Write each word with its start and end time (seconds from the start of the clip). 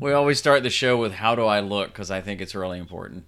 we 0.00 0.12
always 0.12 0.38
start 0.38 0.62
the 0.62 0.70
show 0.70 0.96
with 0.96 1.12
"How 1.12 1.34
do 1.34 1.44
I 1.44 1.60
look?" 1.60 1.88
because 1.88 2.10
I 2.10 2.20
think 2.20 2.40
it's 2.40 2.54
really 2.54 2.78
important. 2.78 3.24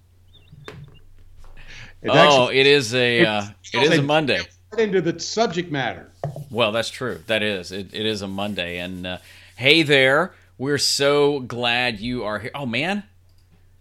It's 2.01 2.13
oh, 2.13 2.43
actually- 2.43 2.59
it 2.59 2.67
is 2.67 2.93
a 2.93 3.25
uh, 3.25 3.45
it 3.73 3.83
is 3.83 3.99
a 3.99 4.01
Monday. 4.01 4.41
Into 4.77 5.01
the 5.01 5.19
subject 5.19 5.71
matter. 5.71 6.11
Well, 6.51 6.71
that's 6.71 6.89
true. 6.89 7.23
That 7.27 7.41
is 7.41 7.71
it. 7.71 7.93
It 7.93 8.05
is 8.05 8.21
a 8.21 8.27
Monday, 8.27 8.77
and 8.79 9.07
uh, 9.07 9.17
hey 9.55 9.81
there, 9.81 10.33
we're 10.57 10.77
so 10.77 11.39
glad 11.39 11.99
you 11.99 12.23
are 12.23 12.39
here. 12.39 12.51
Oh 12.53 12.65
man, 12.65 13.03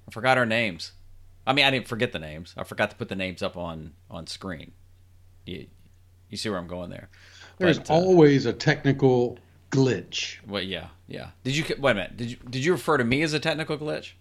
I 0.09 0.11
forgot 0.11 0.39
our 0.39 0.47
names. 0.47 0.93
I 1.47 1.53
mean, 1.53 1.65
I 1.65 1.71
didn't 1.71 1.89
forget 1.89 2.13
the 2.13 2.19
names. 2.19 2.55
I 2.57 2.65
forgot 2.65 2.91
to 2.91 2.97
put 2.97 3.09
the 3.09 3.17
names 3.17 3.43
up 3.43 3.57
on 3.57 3.93
on 4.11 4.27
screen. 4.27 4.73
You 5.45 5.67
you 6.31 6.37
see 6.37 6.49
where 6.49 6.59
I'm 6.59 6.67
going 6.69 6.91
there? 6.91 7.09
There's 7.59 7.79
But, 7.79 7.91
uh, 7.91 7.95
always 7.95 8.47
a 8.47 8.53
technical 8.53 9.39
glitch. 9.77 10.37
Well, 10.47 10.63
yeah, 10.63 10.89
yeah. 11.07 11.31
Did 11.45 11.57
you 11.57 11.65
wait 11.79 11.91
a 11.91 11.95
minute? 11.95 12.17
Did 12.17 12.31
you 12.31 12.37
did 12.49 12.65
you 12.65 12.73
refer 12.73 12.97
to 12.97 13.05
me 13.05 13.23
as 13.23 13.33
a 13.35 13.41
technical 13.41 13.77
glitch? 13.77 14.13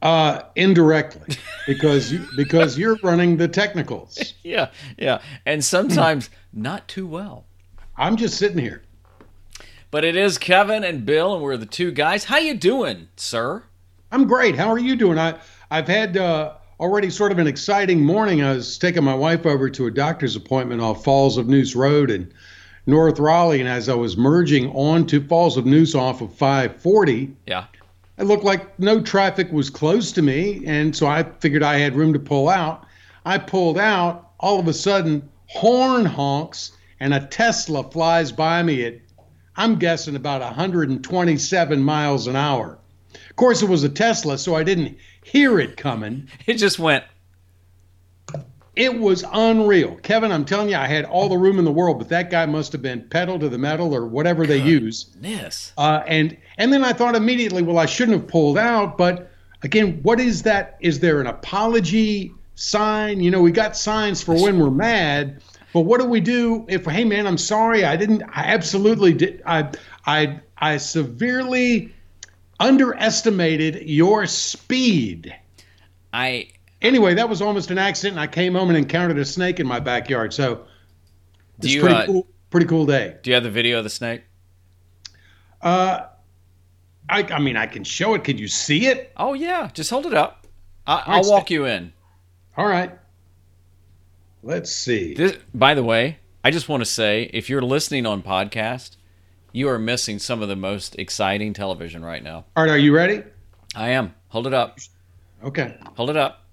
Uh, 0.00 0.42
indirectly, 0.54 1.36
because 1.66 2.12
you, 2.12 2.24
because 2.36 2.78
you're 2.78 2.96
running 3.02 3.36
the 3.36 3.48
technicals. 3.48 4.34
Yeah, 4.44 4.70
yeah. 4.96 5.20
And 5.44 5.62
sometimes 5.62 6.30
not 6.54 6.88
too 6.88 7.06
well. 7.06 7.44
I'm 7.98 8.16
just 8.16 8.38
sitting 8.38 8.58
here. 8.58 8.82
But 9.90 10.04
it 10.04 10.16
is 10.16 10.38
Kevin 10.38 10.84
and 10.84 11.04
Bill, 11.04 11.34
and 11.34 11.42
we're 11.42 11.58
the 11.58 11.66
two 11.66 11.90
guys. 11.90 12.24
How 12.24 12.38
you 12.38 12.54
doing, 12.54 13.08
sir? 13.16 13.64
I'm 14.10 14.26
great. 14.26 14.56
How 14.56 14.68
are 14.70 14.78
you 14.78 14.96
doing? 14.96 15.18
I 15.18 15.38
I've 15.70 15.88
had 15.88 16.16
uh, 16.16 16.54
already 16.80 17.10
sort 17.10 17.32
of 17.32 17.38
an 17.38 17.46
exciting 17.46 18.02
morning. 18.02 18.42
I 18.42 18.54
was 18.54 18.78
taking 18.78 19.04
my 19.04 19.14
wife 19.14 19.44
over 19.44 19.68
to 19.68 19.86
a 19.86 19.90
doctor's 19.90 20.36
appointment 20.36 20.80
off 20.80 21.04
Falls 21.04 21.36
of 21.36 21.48
Neuse 21.48 21.76
Road 21.76 22.10
in 22.10 22.32
North 22.88 23.18
Raleigh, 23.20 23.60
and 23.60 23.68
as 23.68 23.90
I 23.90 23.94
was 23.94 24.16
merging 24.16 24.70
onto 24.70 25.22
Falls 25.28 25.58
of 25.58 25.66
Neuse 25.66 25.94
off 25.94 26.22
of 26.22 26.32
540, 26.34 27.30
Yeah. 27.46 27.64
it 28.16 28.24
looked 28.24 28.44
like 28.44 28.78
no 28.80 29.02
traffic 29.02 29.52
was 29.52 29.68
close 29.68 30.10
to 30.12 30.22
me, 30.22 30.62
and 30.64 30.96
so 30.96 31.06
I 31.06 31.22
figured 31.40 31.62
I 31.62 31.76
had 31.76 31.94
room 31.94 32.14
to 32.14 32.18
pull 32.18 32.48
out. 32.48 32.86
I 33.26 33.36
pulled 33.36 33.76
out. 33.78 34.30
All 34.40 34.58
of 34.58 34.68
a 34.68 34.72
sudden, 34.72 35.28
horn 35.48 36.06
honks, 36.06 36.72
and 36.98 37.12
a 37.12 37.20
Tesla 37.26 37.82
flies 37.90 38.32
by 38.32 38.62
me 38.62 38.84
at, 38.86 38.94
I'm 39.54 39.74
guessing, 39.76 40.16
about 40.16 40.40
127 40.40 41.82
miles 41.82 42.26
an 42.26 42.36
hour. 42.36 42.78
Of 43.28 43.36
course, 43.36 43.60
it 43.60 43.68
was 43.68 43.84
a 43.84 43.88
Tesla, 43.90 44.38
so 44.38 44.54
I 44.54 44.62
didn't 44.62 44.96
hear 45.22 45.60
it 45.60 45.76
coming. 45.76 46.28
It 46.46 46.54
just 46.54 46.78
went. 46.78 47.04
It 48.78 48.96
was 48.96 49.24
unreal. 49.32 49.96
Kevin, 49.96 50.30
I'm 50.30 50.44
telling 50.44 50.68
you, 50.68 50.76
I 50.76 50.86
had 50.86 51.04
all 51.04 51.28
the 51.28 51.36
room 51.36 51.58
in 51.58 51.64
the 51.64 51.72
world, 51.72 51.98
but 51.98 52.08
that 52.10 52.30
guy 52.30 52.46
must 52.46 52.70
have 52.70 52.80
been 52.80 53.08
pedal 53.08 53.36
to 53.40 53.48
the 53.48 53.58
metal 53.58 53.92
or 53.92 54.06
whatever 54.06 54.46
they 54.46 54.62
use. 54.62 55.06
This. 55.16 55.72
Uh, 55.76 56.04
and 56.06 56.36
and 56.58 56.72
then 56.72 56.84
I 56.84 56.92
thought 56.92 57.16
immediately, 57.16 57.62
well, 57.62 57.78
I 57.78 57.86
shouldn't 57.86 58.20
have 58.20 58.28
pulled 58.28 58.56
out. 58.56 58.96
But 58.96 59.32
again, 59.64 59.98
what 60.04 60.20
is 60.20 60.44
that? 60.44 60.76
Is 60.78 61.00
there 61.00 61.20
an 61.20 61.26
apology 61.26 62.32
sign? 62.54 63.20
You 63.20 63.32
know, 63.32 63.42
we 63.42 63.50
got 63.50 63.76
signs 63.76 64.22
for 64.22 64.40
when 64.40 64.60
we're 64.60 64.70
mad, 64.70 65.42
but 65.72 65.80
what 65.80 66.00
do 66.00 66.06
we 66.06 66.20
do 66.20 66.64
if, 66.68 66.84
hey 66.84 67.04
man, 67.04 67.26
I'm 67.26 67.36
sorry, 67.36 67.84
I 67.84 67.96
didn't, 67.96 68.22
I 68.22 68.44
absolutely 68.44 69.12
did, 69.12 69.42
I 69.44 69.70
I 70.06 70.40
I 70.56 70.76
severely 70.76 71.92
underestimated 72.60 73.88
your 73.88 74.26
speed. 74.26 75.34
I 76.12 76.50
Anyway, 76.80 77.14
that 77.14 77.28
was 77.28 77.42
almost 77.42 77.70
an 77.70 77.78
accident, 77.78 78.12
and 78.12 78.20
I 78.20 78.26
came 78.26 78.54
home 78.54 78.68
and 78.68 78.78
encountered 78.78 79.18
a 79.18 79.24
snake 79.24 79.58
in 79.58 79.66
my 79.66 79.80
backyard. 79.80 80.32
So 80.32 80.66
do 81.58 81.66
it's 81.66 81.74
you 81.74 81.80
pretty 81.80 81.94
uh, 81.96 82.06
cool. 82.06 82.26
Pretty 82.50 82.66
cool 82.66 82.86
day. 82.86 83.16
do 83.22 83.30
you 83.30 83.34
have 83.34 83.42
the 83.42 83.50
video 83.50 83.78
of 83.78 83.84
the 83.84 83.90
snake? 83.90 84.22
Uh, 85.60 86.06
I, 87.08 87.22
I 87.24 87.38
mean, 87.40 87.56
I 87.56 87.66
can 87.66 87.84
show 87.84 88.14
it. 88.14 88.24
Can 88.24 88.38
you 88.38 88.48
see 88.48 88.86
it? 88.86 89.12
Oh 89.16 89.34
yeah, 89.34 89.70
just 89.72 89.90
hold 89.90 90.06
it 90.06 90.14
up. 90.14 90.46
I, 90.86 91.02
I'll 91.06 91.24
so- 91.24 91.32
walk 91.32 91.50
you 91.50 91.66
in. 91.66 91.92
All 92.56 92.66
right. 92.66 92.92
Let's 94.42 94.72
see. 94.72 95.14
This, 95.14 95.36
by 95.52 95.74
the 95.74 95.82
way, 95.82 96.18
I 96.44 96.50
just 96.50 96.68
want 96.68 96.80
to 96.80 96.84
say, 96.86 97.28
if 97.32 97.50
you're 97.50 97.62
listening 97.62 98.06
on 98.06 98.22
podcast, 98.22 98.96
you 99.52 99.68
are 99.68 99.78
missing 99.78 100.18
some 100.18 100.42
of 100.42 100.48
the 100.48 100.56
most 100.56 100.96
exciting 100.98 101.52
television 101.52 102.04
right 102.04 102.22
now. 102.22 102.44
All 102.56 102.64
right, 102.64 102.70
are 102.70 102.78
you 102.78 102.94
ready? 102.94 103.22
I 103.74 103.90
am. 103.90 104.14
Hold 104.28 104.46
it 104.46 104.54
up. 104.54 104.78
Okay. 105.42 105.76
Hold 105.96 106.10
it 106.10 106.16
up. 106.16 106.44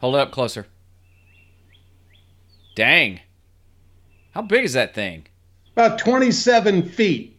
Hold 0.00 0.14
it 0.14 0.18
up 0.20 0.30
closer. 0.32 0.66
Dang. 2.74 3.20
How 4.32 4.42
big 4.42 4.64
is 4.64 4.74
that 4.74 4.94
thing? 4.94 5.26
About 5.76 5.98
27 5.98 6.88
feet. 6.88 7.38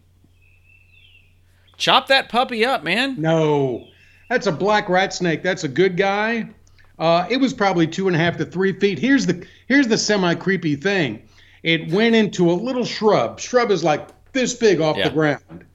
Chop 1.78 2.08
that 2.08 2.28
puppy 2.30 2.66
up, 2.66 2.84
man. 2.84 3.22
No, 3.22 3.88
that's 4.30 4.48
a 4.48 4.52
black 4.52 4.90
rat 4.90 5.14
snake. 5.14 5.44
That's 5.44 5.64
a 5.64 5.68
good 5.70 5.96
guy. 5.96 6.50
Uh, 6.98 7.26
it 7.30 7.38
was 7.38 7.54
probably 7.54 7.88
two 7.88 8.08
and 8.08 8.16
a 8.16 8.20
half 8.20 8.36
to 8.38 8.46
three 8.46 8.74
feet. 8.78 9.00
Here's 9.00 9.26
the 9.26 9.46
here's 9.68 9.88
the 9.88 9.98
semi 9.98 10.36
creepy 10.36 10.76
thing. 10.76 11.22
It 11.64 11.90
went 11.92 12.16
into 12.16 12.52
a 12.52 12.54
little 12.54 12.84
shrub. 12.84 13.40
Shrub 13.40 13.72
is 13.72 13.82
like 13.84 14.10
this 14.34 14.54
big 14.54 14.82
off 14.82 14.98
Yeah. 14.98 15.08
the 15.08 15.14
ground, 15.14 15.66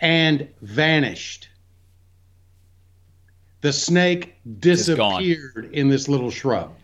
and 0.00 0.48
vanished. 0.62 1.47
The 3.60 3.72
snake 3.72 4.36
disappeared 4.60 5.70
in 5.72 5.88
this 5.88 6.08
little 6.08 6.30
shrub. 6.30 6.74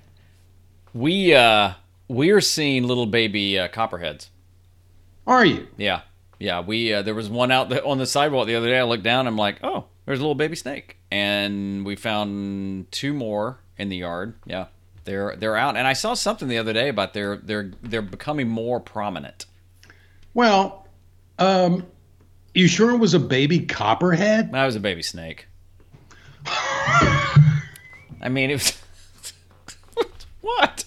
We 0.92 1.34
uh 1.34 1.74
we're 2.08 2.40
seeing 2.40 2.84
little 2.84 3.06
baby 3.06 3.58
uh, 3.58 3.68
copperheads. 3.68 4.30
Are 5.26 5.44
you? 5.44 5.66
Yeah, 5.76 6.02
yeah. 6.38 6.60
We 6.60 6.92
uh, 6.92 7.02
there 7.02 7.14
was 7.14 7.28
one 7.30 7.50
out 7.50 7.68
the, 7.68 7.84
on 7.84 7.98
the 7.98 8.06
sidewalk 8.06 8.46
the 8.46 8.56
other 8.56 8.68
day. 8.68 8.78
I 8.78 8.82
looked 8.82 9.04
down. 9.04 9.20
And 9.20 9.28
I'm 9.28 9.38
like, 9.38 9.60
oh, 9.62 9.86
there's 10.04 10.18
a 10.18 10.22
little 10.22 10.34
baby 10.34 10.56
snake, 10.56 10.98
and 11.10 11.84
we 11.86 11.96
found 11.96 12.90
two 12.92 13.14
more 13.14 13.60
in 13.78 13.88
the 13.88 13.96
yard. 13.96 14.34
Yeah, 14.44 14.66
they're 15.04 15.36
they're 15.36 15.56
out. 15.56 15.76
And 15.76 15.86
I 15.86 15.94
saw 15.94 16.14
something 16.14 16.48
the 16.48 16.58
other 16.58 16.72
day 16.72 16.88
about 16.88 17.14
they're 17.14 17.36
they're 17.36 17.70
they're 17.82 18.02
becoming 18.02 18.48
more 18.48 18.80
prominent. 18.80 19.46
Well, 20.34 20.88
um, 21.38 21.86
you 22.52 22.68
sure 22.68 22.90
it 22.90 22.98
was 22.98 23.14
a 23.14 23.20
baby 23.20 23.60
copperhead? 23.60 24.52
That 24.52 24.66
was 24.66 24.76
a 24.76 24.80
baby 24.80 25.02
snake. 25.02 25.46
I 28.20 28.28
mean, 28.30 28.50
it 28.50 28.54
was 28.54 28.82
what? 30.40 30.84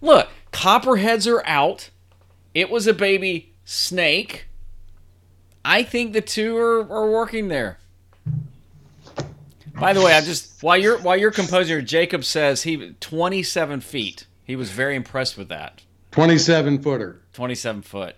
Look, 0.00 0.28
copperheads 0.52 1.26
are 1.26 1.44
out. 1.46 1.90
It 2.54 2.70
was 2.70 2.86
a 2.86 2.94
baby 2.94 3.54
snake. 3.64 4.46
I 5.64 5.82
think 5.82 6.12
the 6.12 6.20
two 6.20 6.56
are, 6.56 6.80
are 6.80 7.10
working 7.10 7.48
there. 7.48 7.78
By 9.78 9.92
the 9.92 10.02
way, 10.02 10.14
I 10.14 10.20
just 10.20 10.62
while 10.62 10.76
you're 10.76 10.98
while 10.98 11.16
you're 11.16 11.30
composing, 11.30 11.84
Jacob 11.86 12.24
says 12.24 12.62
he 12.62 12.94
27 13.00 13.80
feet. 13.80 14.26
He 14.44 14.56
was 14.56 14.70
very 14.70 14.96
impressed 14.96 15.38
with 15.38 15.48
that. 15.48 15.82
27 16.10 16.82
footer. 16.82 17.22
27 17.32 17.82
foot. 17.82 18.16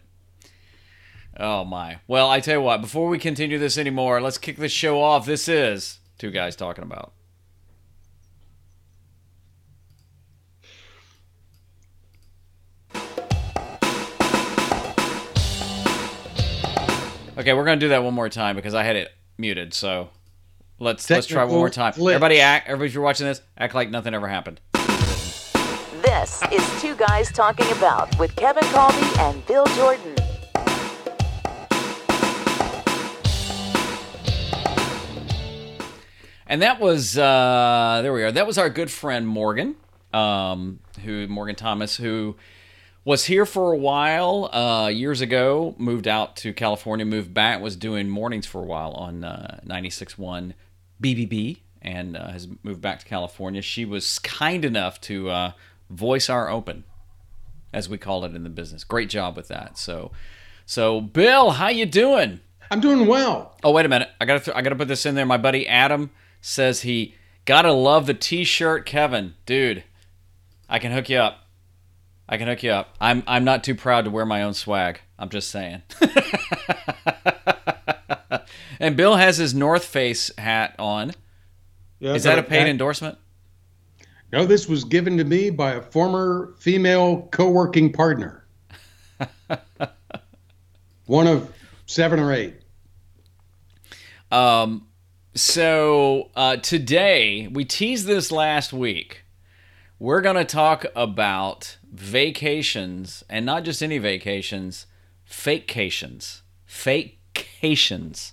Oh 1.39 1.65
my. 1.65 1.99
Well, 2.07 2.29
I 2.29 2.41
tell 2.41 2.57
you 2.57 2.63
what, 2.63 2.81
before 2.81 3.09
we 3.09 3.19
continue 3.19 3.59
this 3.59 3.79
anymore, 3.79 4.21
let's 4.21 4.39
kick 4.39 4.57
this 4.57 4.73
show 4.73 5.01
off. 5.01 5.27
This 5.27 5.49
is 5.49 5.99
two 6.23 6.31
guys 6.31 6.55
talking 6.55 6.85
about. 6.85 7.13
Okay, 17.37 17.53
we're 17.55 17.65
gonna 17.65 17.81
do 17.81 17.89
that 17.89 18.05
one 18.05 18.15
more 18.15 18.29
time 18.29 18.55
because 18.55 18.73
I 18.73 18.85
had 18.85 18.95
it 18.95 19.11
muted. 19.37 19.75
So 19.75 20.11
let's 20.79 21.11
let's 21.11 21.27
try 21.27 21.43
one 21.43 21.57
more 21.57 21.69
time. 21.69 21.95
Glitch. 21.95 22.11
Everybody 22.11 22.41
act. 22.41 22.69
Everybody, 22.69 22.87
if 22.87 22.95
you're 22.95 23.03
watching 23.03 23.27
this, 23.27 23.43
act 23.59 23.75
like 23.75 23.91
nothing 23.91 24.15
ever 24.15 24.29
happened. 24.29 24.61
This 26.05 26.41
is 26.53 26.81
Two 26.81 26.95
Guys 26.95 27.33
Talking 27.33 27.69
About 27.73 28.17
with 28.21 28.37
Kevin 28.37 28.63
Colby 28.67 29.09
and 29.19 29.45
Bill 29.49 29.67
Jordan. 29.75 30.22
And 36.53 36.61
that 36.61 36.81
was 36.81 37.17
uh, 37.17 38.01
there 38.03 38.13
we 38.13 38.23
are. 38.25 38.31
That 38.31 38.47
was 38.47 38.59
our 38.59 38.69
good 38.69 38.91
friend 38.91 39.27
Morgan, 39.27 39.75
um, 40.13 40.81
who 41.03 41.27
Morgan 41.27 41.57
Thomas, 41.57 41.97
who 41.97 42.37
was 43.07 43.25
here 43.25 43.47
for 43.47 43.73
a 43.73 43.77
while 43.79 44.55
uh, 44.55 44.89
years 44.89 45.23
ago. 45.23 45.75
Moved 45.79 46.07
out 46.07 46.37
to 46.37 46.53
California, 46.53 47.07
moved 47.07 47.33
back, 47.33 47.63
was 47.63 47.75
doing 47.75 48.11
mornings 48.11 48.45
for 48.45 48.61
a 48.61 48.67
while 48.67 48.91
on 48.91 49.25
uh, 49.25 49.61
96.1 49.65 50.53
BBB, 51.03 51.61
and 51.81 52.19
uh, 52.19 52.29
has 52.29 52.47
moved 52.63 52.83
back 52.83 52.99
to 52.99 53.07
California. 53.07 53.63
She 53.63 53.87
was 53.87 54.19
kind 54.19 54.63
enough 54.63 55.01
to 55.01 55.31
uh, 55.31 55.53
voice 55.89 56.29
our 56.29 56.51
open, 56.51 56.85
as 57.73 57.89
we 57.89 57.97
call 57.97 58.27
it 58.27 58.35
in 58.35 58.45
the 58.45 58.51
business. 58.51 58.85
Great 58.85 59.09
job 59.09 59.39
with 59.39 59.49
that. 59.49 59.79
So, 59.79 60.13
so 60.67 61.01
Bill, 61.01 61.53
how 61.53 61.69
you 61.69 61.87
doing? 61.87 62.41
I'm 62.71 62.81
doing 62.81 63.07
well. 63.07 63.57
Oh 63.65 63.73
wait 63.73 63.87
a 63.87 63.89
minute! 63.89 64.11
I 64.21 64.27
gotta 64.27 64.41
th- 64.41 64.55
I 64.55 64.61
gotta 64.61 64.77
put 64.77 64.89
this 64.89 65.07
in 65.07 65.15
there. 65.15 65.25
My 65.25 65.39
buddy 65.39 65.67
Adam 65.67 66.11
says 66.43 66.83
he 66.83 67.15
gotta 67.47 67.73
love 67.73 68.05
the 68.05 68.13
T-shirt. 68.13 68.85
Kevin, 68.85 69.33
dude, 69.47 69.85
I 70.69 70.79
can 70.79 70.93
hook 70.93 71.09
you 71.09 71.17
up. 71.17 71.47
I 72.29 72.37
can 72.37 72.49
hook 72.49 72.63
you 72.63 72.71
up. 72.73 72.95
I'm 73.01 73.23
I'm 73.27 73.45
not 73.45 73.65
too 73.65 73.75
proud 73.75 74.05
to 74.05 74.11
wear 74.11 74.27
my 74.27 74.43
own 74.43 74.53
swag. 74.53 75.01
I'm 75.19 75.31
just 75.31 75.49
saying. 75.51 75.81
And 78.83 78.97
Bill 78.97 79.15
has 79.15 79.37
his 79.37 79.55
North 79.55 79.85
Face 79.85 80.37
hat 80.37 80.75
on. 80.77 81.13
Yeah, 82.01 82.15
Is 82.15 82.25
that 82.25 82.41
a 82.41 82.43
paid 82.43 82.67
endorsement? 82.67 83.17
No, 84.33 84.45
this 84.45 84.69
was 84.69 84.83
given 84.83 85.17
to 85.19 85.25
me 85.25 85.51
by 85.51 85.75
a 85.75 85.81
former 85.81 86.53
female 86.59 87.29
co-working 87.31 87.93
partner. 87.93 88.45
One 91.07 91.29
of 91.29 91.55
seven 91.87 92.19
or 92.19 92.33
eight. 92.33 92.55
Um, 94.33 94.89
so 95.35 96.31
uh, 96.37 96.57
today 96.57 97.49
we 97.49 97.65
teased 97.65 98.07
this 98.07 98.31
last 98.31 98.73
week. 98.73 99.25
We're 99.99 100.21
going 100.21 100.37
to 100.37 100.45
talk 100.45 100.85
about 100.95 101.79
vacations, 101.91 103.25
and 103.31 103.47
not 103.47 103.63
just 103.63 103.83
any 103.83 103.99
vacations, 103.99 104.87
fakecations, 105.31 106.41
fakecations. 106.69 108.33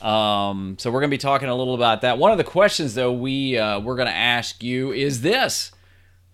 Um, 0.00 0.76
so 0.78 0.90
we're 0.90 1.00
going 1.00 1.10
to 1.10 1.14
be 1.14 1.18
talking 1.18 1.48
a 1.48 1.54
little 1.54 1.74
about 1.74 2.02
that. 2.02 2.18
One 2.18 2.32
of 2.32 2.38
the 2.38 2.44
questions, 2.44 2.94
though, 2.94 3.12
we 3.12 3.58
uh, 3.58 3.80
we're 3.80 3.96
going 3.96 4.08
to 4.08 4.14
ask 4.14 4.62
you 4.62 4.92
is 4.92 5.22
this: 5.22 5.72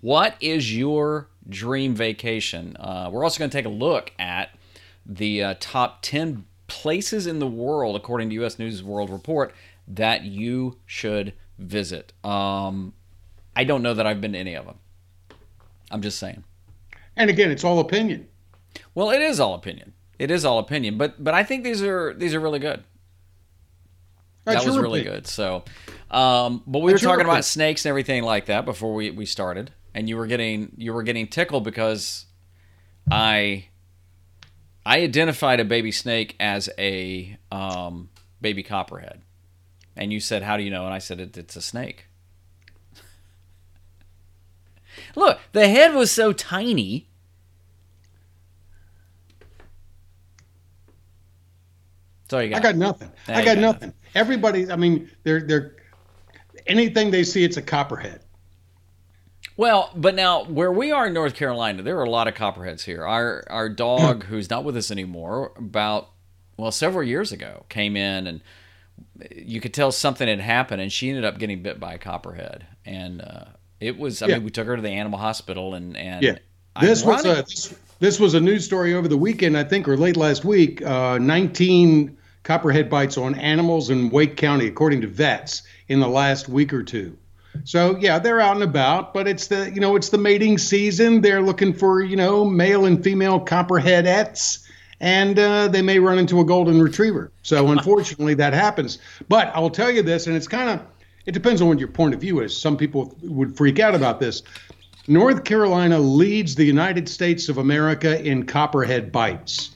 What 0.01 0.37
is 0.41 0.77
your 0.77 1.29
dream 1.49 1.95
vacation? 1.95 2.77
Uh, 2.79 3.09
we're 3.11 3.25
also 3.25 3.39
going 3.39 3.51
to 3.51 3.57
take 3.57 3.67
a 3.67 3.71
look 3.71 4.13
at 4.19 4.51
the 5.07 5.43
uh, 5.43 5.55
top 5.61 6.03
10 6.03 6.45
places 6.67 7.27
in 7.27 7.39
the 7.39 7.47
world, 7.47 7.97
according 7.97 8.29
to 8.31 8.35
U.S. 8.37 8.59
News 8.59 8.83
World 8.83 9.11
Report, 9.11 9.55
that 9.89 10.25
you 10.25 10.79
should 10.87 11.35
visit. 11.59 12.13
Um, 12.25 12.93
I 13.55 13.65
don't 13.65 13.83
know 13.83 13.95
that 13.95 14.07
I've 14.07 14.21
been 14.21 14.33
to 14.33 14.39
any 14.39 14.55
of 14.55 14.67
them. 14.67 14.79
I'm 15.91 16.03
just 16.03 16.19
saying. 16.19 16.45
And 17.17 17.31
again, 17.31 17.51
it's 17.51 17.65
all 17.65 17.79
opinion. 17.79 18.29
Well, 18.95 19.11
it 19.11 19.23
is 19.23 19.41
all 19.41 19.55
opinion. 19.55 19.95
It 20.19 20.31
is 20.31 20.45
all 20.45 20.59
opinion, 20.59 20.99
but 20.99 21.23
but 21.23 21.35
I 21.35 21.45
think 21.45 21.65
these 21.65 21.83
are 21.83 22.15
these 22.15 22.35
are 22.35 22.41
really 22.41 22.59
good. 22.59 22.85
That's 24.45 24.65
that 24.65 24.67
was 24.67 24.79
really 24.79 25.01
opinion. 25.01 25.23
good. 25.23 25.27
So, 25.27 25.65
um, 26.11 26.63
but 26.67 26.79
we 26.79 26.93
That's 26.93 27.03
were 27.03 27.09
talking 27.09 27.25
about 27.25 27.45
snakes 27.45 27.85
and 27.85 27.91
everything 27.91 28.23
like 28.23 28.47
that 28.47 28.65
before 28.65 28.95
we, 28.95 29.11
we 29.11 29.27
started, 29.27 29.73
and 29.95 30.09
you 30.09 30.17
were 30.17 30.27
getting 30.27 30.73
you 30.77 30.93
were 30.93 31.03
getting 31.03 31.27
tickled 31.27 31.65
because 31.65 32.27
I 33.11 33.69
I 34.87 35.01
identified 35.01 35.61
a 35.61 35.65
baby 35.65 35.93
snake 35.93 36.37
as 36.39 36.71
a 36.79 37.37
um, 37.51 38.09
baby 38.41 38.63
copperhead, 38.63 39.21
and 39.97 40.13
you 40.13 40.21
said, 40.21 40.43
"How 40.43 40.57
do 40.57 40.63
you 40.63 40.71
know?" 40.71 40.85
And 40.85 40.95
I 40.95 40.99
said, 40.99 41.21
it, 41.21 41.37
"It's 41.37 41.57
a 41.57 41.63
snake." 41.63 42.07
Look, 45.17 45.39
the 45.53 45.69
head 45.69 45.95
was 45.95 46.11
so 46.11 46.33
tiny. 46.33 47.09
So 52.29 52.41
you 52.41 52.51
got. 52.51 52.59
I 52.59 52.63
got 52.63 52.77
nothing. 52.77 53.13
I 53.29 53.45
got 53.45 53.45
got 53.45 53.59
nothing. 53.59 53.95
Everybody, 54.15 54.71
I 54.71 54.77
mean, 54.77 55.11
they're 55.23 55.41
they're 55.41 55.77
anything 56.67 57.11
they 57.11 57.25
see, 57.25 57.45
it's 57.45 57.57
a 57.57 57.63
copperhead. 57.63 58.21
Well, 59.57 59.91
but 59.97 60.15
now 60.15 60.45
where 60.45 60.71
we 60.71 60.93
are 60.93 61.07
in 61.07 61.15
North 61.15 61.35
Carolina, 61.35 61.83
there 61.83 61.99
are 61.99 62.05
a 62.05 62.11
lot 62.11 62.29
of 62.29 62.35
copperheads 62.35 62.85
here. 62.85 63.07
Our 63.07 63.45
our 63.49 63.69
dog, 63.69 64.25
who's 64.29 64.51
not 64.51 64.65
with 64.65 64.77
us 64.77 64.91
anymore, 64.91 65.53
about 65.57 66.11
well 66.57 66.73
several 66.73 67.05
years 67.05 67.33
ago, 67.33 67.65
came 67.69 67.97
in 67.97 68.27
and 68.27 68.41
you 69.35 69.61
could 69.61 69.75
tell 69.75 69.93
something 69.93 70.27
had 70.29 70.41
happened, 70.41 70.81
and 70.83 70.93
she 70.93 71.09
ended 71.09 71.25
up 71.25 71.39
getting 71.39 71.63
bit 71.63 71.81
by 71.81 71.95
a 71.95 71.99
copperhead, 71.99 72.67
and 72.85 73.21
uh, 73.23 73.45
it 73.81 73.99
was. 73.99 74.23
I 74.23 74.27
Yeah. 74.27 74.35
mean, 74.37 74.45
we 74.45 74.51
took 74.51 74.67
her 74.67 74.77
to 74.77 74.83
the 74.83 74.91
animal 74.91 75.19
hospital, 75.19 75.75
and 75.75 75.97
and 75.97 76.23
Yeah. 76.23 76.37
This 76.81 77.03
was 77.05 77.25
a 77.25 77.37
this, 77.43 77.75
this 78.01 78.21
was 78.21 78.35
a 78.35 78.41
news 78.41 78.65
story 78.67 78.93
over 78.93 79.09
the 79.09 79.17
weekend, 79.17 79.57
I 79.57 79.65
think, 79.65 79.89
or 79.89 79.97
late 79.97 80.17
last 80.19 80.45
week. 80.45 80.83
Uh, 80.83 81.17
19 81.19 82.15
copperhead 82.43 82.91
bites 82.91 83.17
on 83.17 83.35
animals 83.37 83.89
in 83.89 84.11
Wake 84.11 84.37
County, 84.37 84.67
according 84.67 85.01
to 85.01 85.07
vets, 85.07 85.63
in 85.89 86.01
the 86.01 86.09
last 86.09 86.49
week 86.51 86.75
or 86.75 86.83
two. 86.83 87.17
So 87.65 87.97
yeah, 87.99 88.19
they're 88.19 88.41
out 88.41 88.55
and 88.57 88.63
about, 88.63 89.15
but 89.15 89.27
it's 89.27 89.47
the 89.47 89.73
you 89.75 89.81
know 89.81 89.97
it's 89.97 90.11
the 90.11 90.19
mating 90.19 90.59
season. 90.59 91.23
They're 91.23 91.41
looking 91.41 91.73
for 91.73 92.03
you 92.03 92.17
know 92.17 92.45
male 92.45 92.85
and 92.85 93.03
female 93.03 93.41
copperheadettes, 93.41 94.66
and 95.01 95.39
uh, 95.39 95.69
they 95.69 95.83
may 95.83 95.99
run 95.99 96.19
into 96.19 96.41
a 96.41 96.45
golden 96.45 96.81
retriever. 96.81 97.31
So 97.43 97.69
unfortunately, 97.73 98.35
that 98.35 98.53
happens. 98.53 98.99
But 99.29 99.55
I 99.55 99.61
will 99.61 99.71
tell 99.71 99.91
you 99.91 100.03
this, 100.03 100.27
and 100.27 100.37
it's 100.37 100.49
kind 100.49 100.71
of 100.71 100.87
it 101.27 101.33
depends 101.33 101.61
on 101.61 101.69
what 101.69 101.79
your 101.79 101.89
point 101.89 102.15
of 102.15 102.21
view 102.21 102.41
is. 102.41 102.57
Some 102.57 102.77
people 102.77 103.17
would 103.23 103.57
freak 103.57 103.81
out 103.81 103.95
about 103.95 104.21
this. 104.21 104.43
North 105.09 105.45
Carolina 105.45 105.99
leads 105.99 106.55
the 106.55 106.65
United 106.65 107.09
States 107.09 107.49
of 107.49 107.59
America 107.59 108.25
in 108.25 108.47
copperhead 108.47 109.13
bites. 109.13 109.71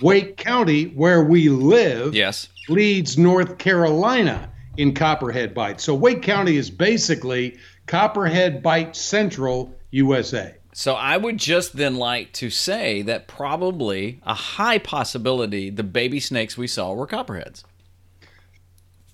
Wake 0.00 0.36
County, 0.36 0.86
where 0.86 1.22
we 1.22 1.48
live, 1.48 2.14
yes. 2.14 2.48
leads 2.68 3.16
North 3.16 3.58
Carolina 3.58 4.50
in 4.76 4.94
copperhead 4.94 5.54
bites. 5.54 5.84
So 5.84 5.94
Wake 5.94 6.22
County 6.22 6.56
is 6.56 6.70
basically 6.70 7.58
copperhead 7.86 8.62
bite 8.62 8.96
central 8.96 9.74
USA. 9.90 10.54
So 10.72 10.94
I 10.94 11.16
would 11.18 11.36
just 11.36 11.76
then 11.76 11.96
like 11.96 12.32
to 12.34 12.48
say 12.48 13.02
that 13.02 13.28
probably 13.28 14.20
a 14.24 14.34
high 14.34 14.78
possibility 14.78 15.68
the 15.68 15.82
baby 15.82 16.18
snakes 16.18 16.56
we 16.56 16.66
saw 16.66 16.92
were 16.94 17.06
copperheads. 17.06 17.64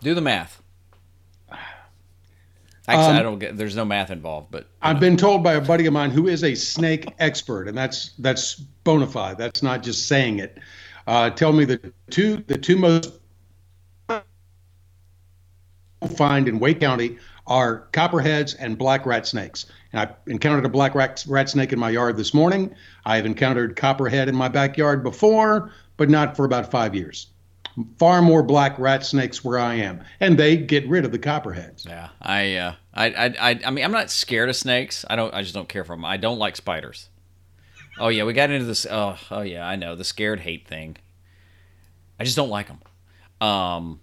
Do 0.01 0.15
the 0.15 0.21
math. 0.21 0.63
Actually, 2.87 3.07
Um, 3.07 3.17
I 3.17 3.23
don't 3.23 3.39
get. 3.39 3.57
There's 3.57 3.77
no 3.77 3.85
math 3.85 4.11
involved, 4.11 4.51
but 4.51 4.67
I've 4.81 4.99
been 4.99 5.17
told 5.17 5.45
by 5.45 5.55
a 5.55 5.61
buddy 5.61 5.85
of 5.85 5.93
mine 5.93 6.11
who 6.11 6.27
is 6.27 6.43
a 6.43 6.55
snake 6.55 7.13
expert, 7.19 7.69
and 7.69 7.77
that's 7.77 8.13
that's 8.19 8.55
bona 8.55 9.07
fide. 9.07 9.37
That's 9.37 9.63
not 9.63 9.83
just 9.83 10.09
saying 10.09 10.39
it. 10.39 10.59
Uh, 11.07 11.29
tell 11.29 11.53
me 11.53 11.67
the 11.67 11.93
two 12.09 12.39
the 12.47 12.57
two 12.57 12.77
most 12.77 13.13
find 16.09 16.49
in 16.49 16.59
Wake 16.59 16.81
County 16.81 17.19
are 17.47 17.89
copperheads 17.93 18.55
and 18.55 18.77
black 18.77 19.07
rat 19.07 19.27
snakes. 19.27 19.67
And 19.93 20.01
I 20.01 20.31
encountered 20.31 20.67
a 20.67 20.69
black 20.69 20.95
rat, 20.95 21.25
rat 21.27 21.49
snake 21.49 21.73
in 21.73 21.79
my 21.79 21.91
yard 21.91 22.17
this 22.17 22.35
morning. 22.35 22.75
I 23.07 23.17
have 23.17 23.27
encountered 23.27 23.75
copperhead 23.77 24.29
in 24.29 24.35
my 24.37 24.49
backyard 24.49 25.03
before, 25.03 25.73
but 25.97 26.11
not 26.11 26.37
for 26.37 26.45
about 26.45 26.71
five 26.71 26.95
years. 26.95 27.29
Far 27.97 28.21
more 28.23 28.43
black 28.43 28.79
rat 28.79 29.07
snakes 29.07 29.45
where 29.45 29.59
I 29.59 29.75
am, 29.75 30.03
and 30.19 30.37
they 30.37 30.57
get 30.57 30.87
rid 30.89 31.05
of 31.05 31.13
the 31.13 31.19
copperheads. 31.19 31.87
yeah, 31.87 32.09
I, 32.21 32.57
uh, 32.57 32.75
I, 32.93 33.07
I, 33.07 33.25
I, 33.27 33.61
I 33.67 33.71
mean, 33.71 33.85
I'm 33.85 33.93
not 33.93 34.11
scared 34.11 34.49
of 34.49 34.57
snakes. 34.57 35.05
I 35.09 35.15
don't. 35.15 35.33
I 35.33 35.43
just 35.43 35.55
don't 35.55 35.69
care 35.69 35.85
for 35.85 35.95
them. 35.95 36.05
I 36.05 36.17
don't 36.17 36.41
like 36.41 36.57
spiders. 36.57 37.09
Oh 37.97 38.09
yeah, 38.09 38.25
we 38.25 38.33
got 38.33 38.51
into 38.51 38.67
this. 38.67 38.85
Oh, 38.85 39.17
oh 39.31 39.43
yeah, 39.43 39.65
I 39.65 39.77
know 39.77 39.95
the 39.95 40.03
scared 40.03 40.41
hate 40.41 40.67
thing. 40.67 40.97
I 42.19 42.25
just 42.25 42.37
don't 42.37 42.49
like 42.49 42.67
them. 42.67 42.81
Um, 43.41 44.01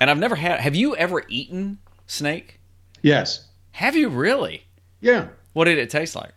and 0.00 0.10
I've 0.10 0.18
never 0.18 0.36
had. 0.36 0.60
Have 0.60 0.74
you 0.76 0.94
ever 0.96 1.24
eaten 1.28 1.78
snake? 2.06 2.60
Yes, 3.02 3.46
Have 3.72 3.94
you 3.96 4.08
really? 4.08 4.64
yeah. 5.00 5.28
What 5.52 5.64
did 5.64 5.78
it 5.78 5.90
taste 5.90 6.14
like? 6.14 6.32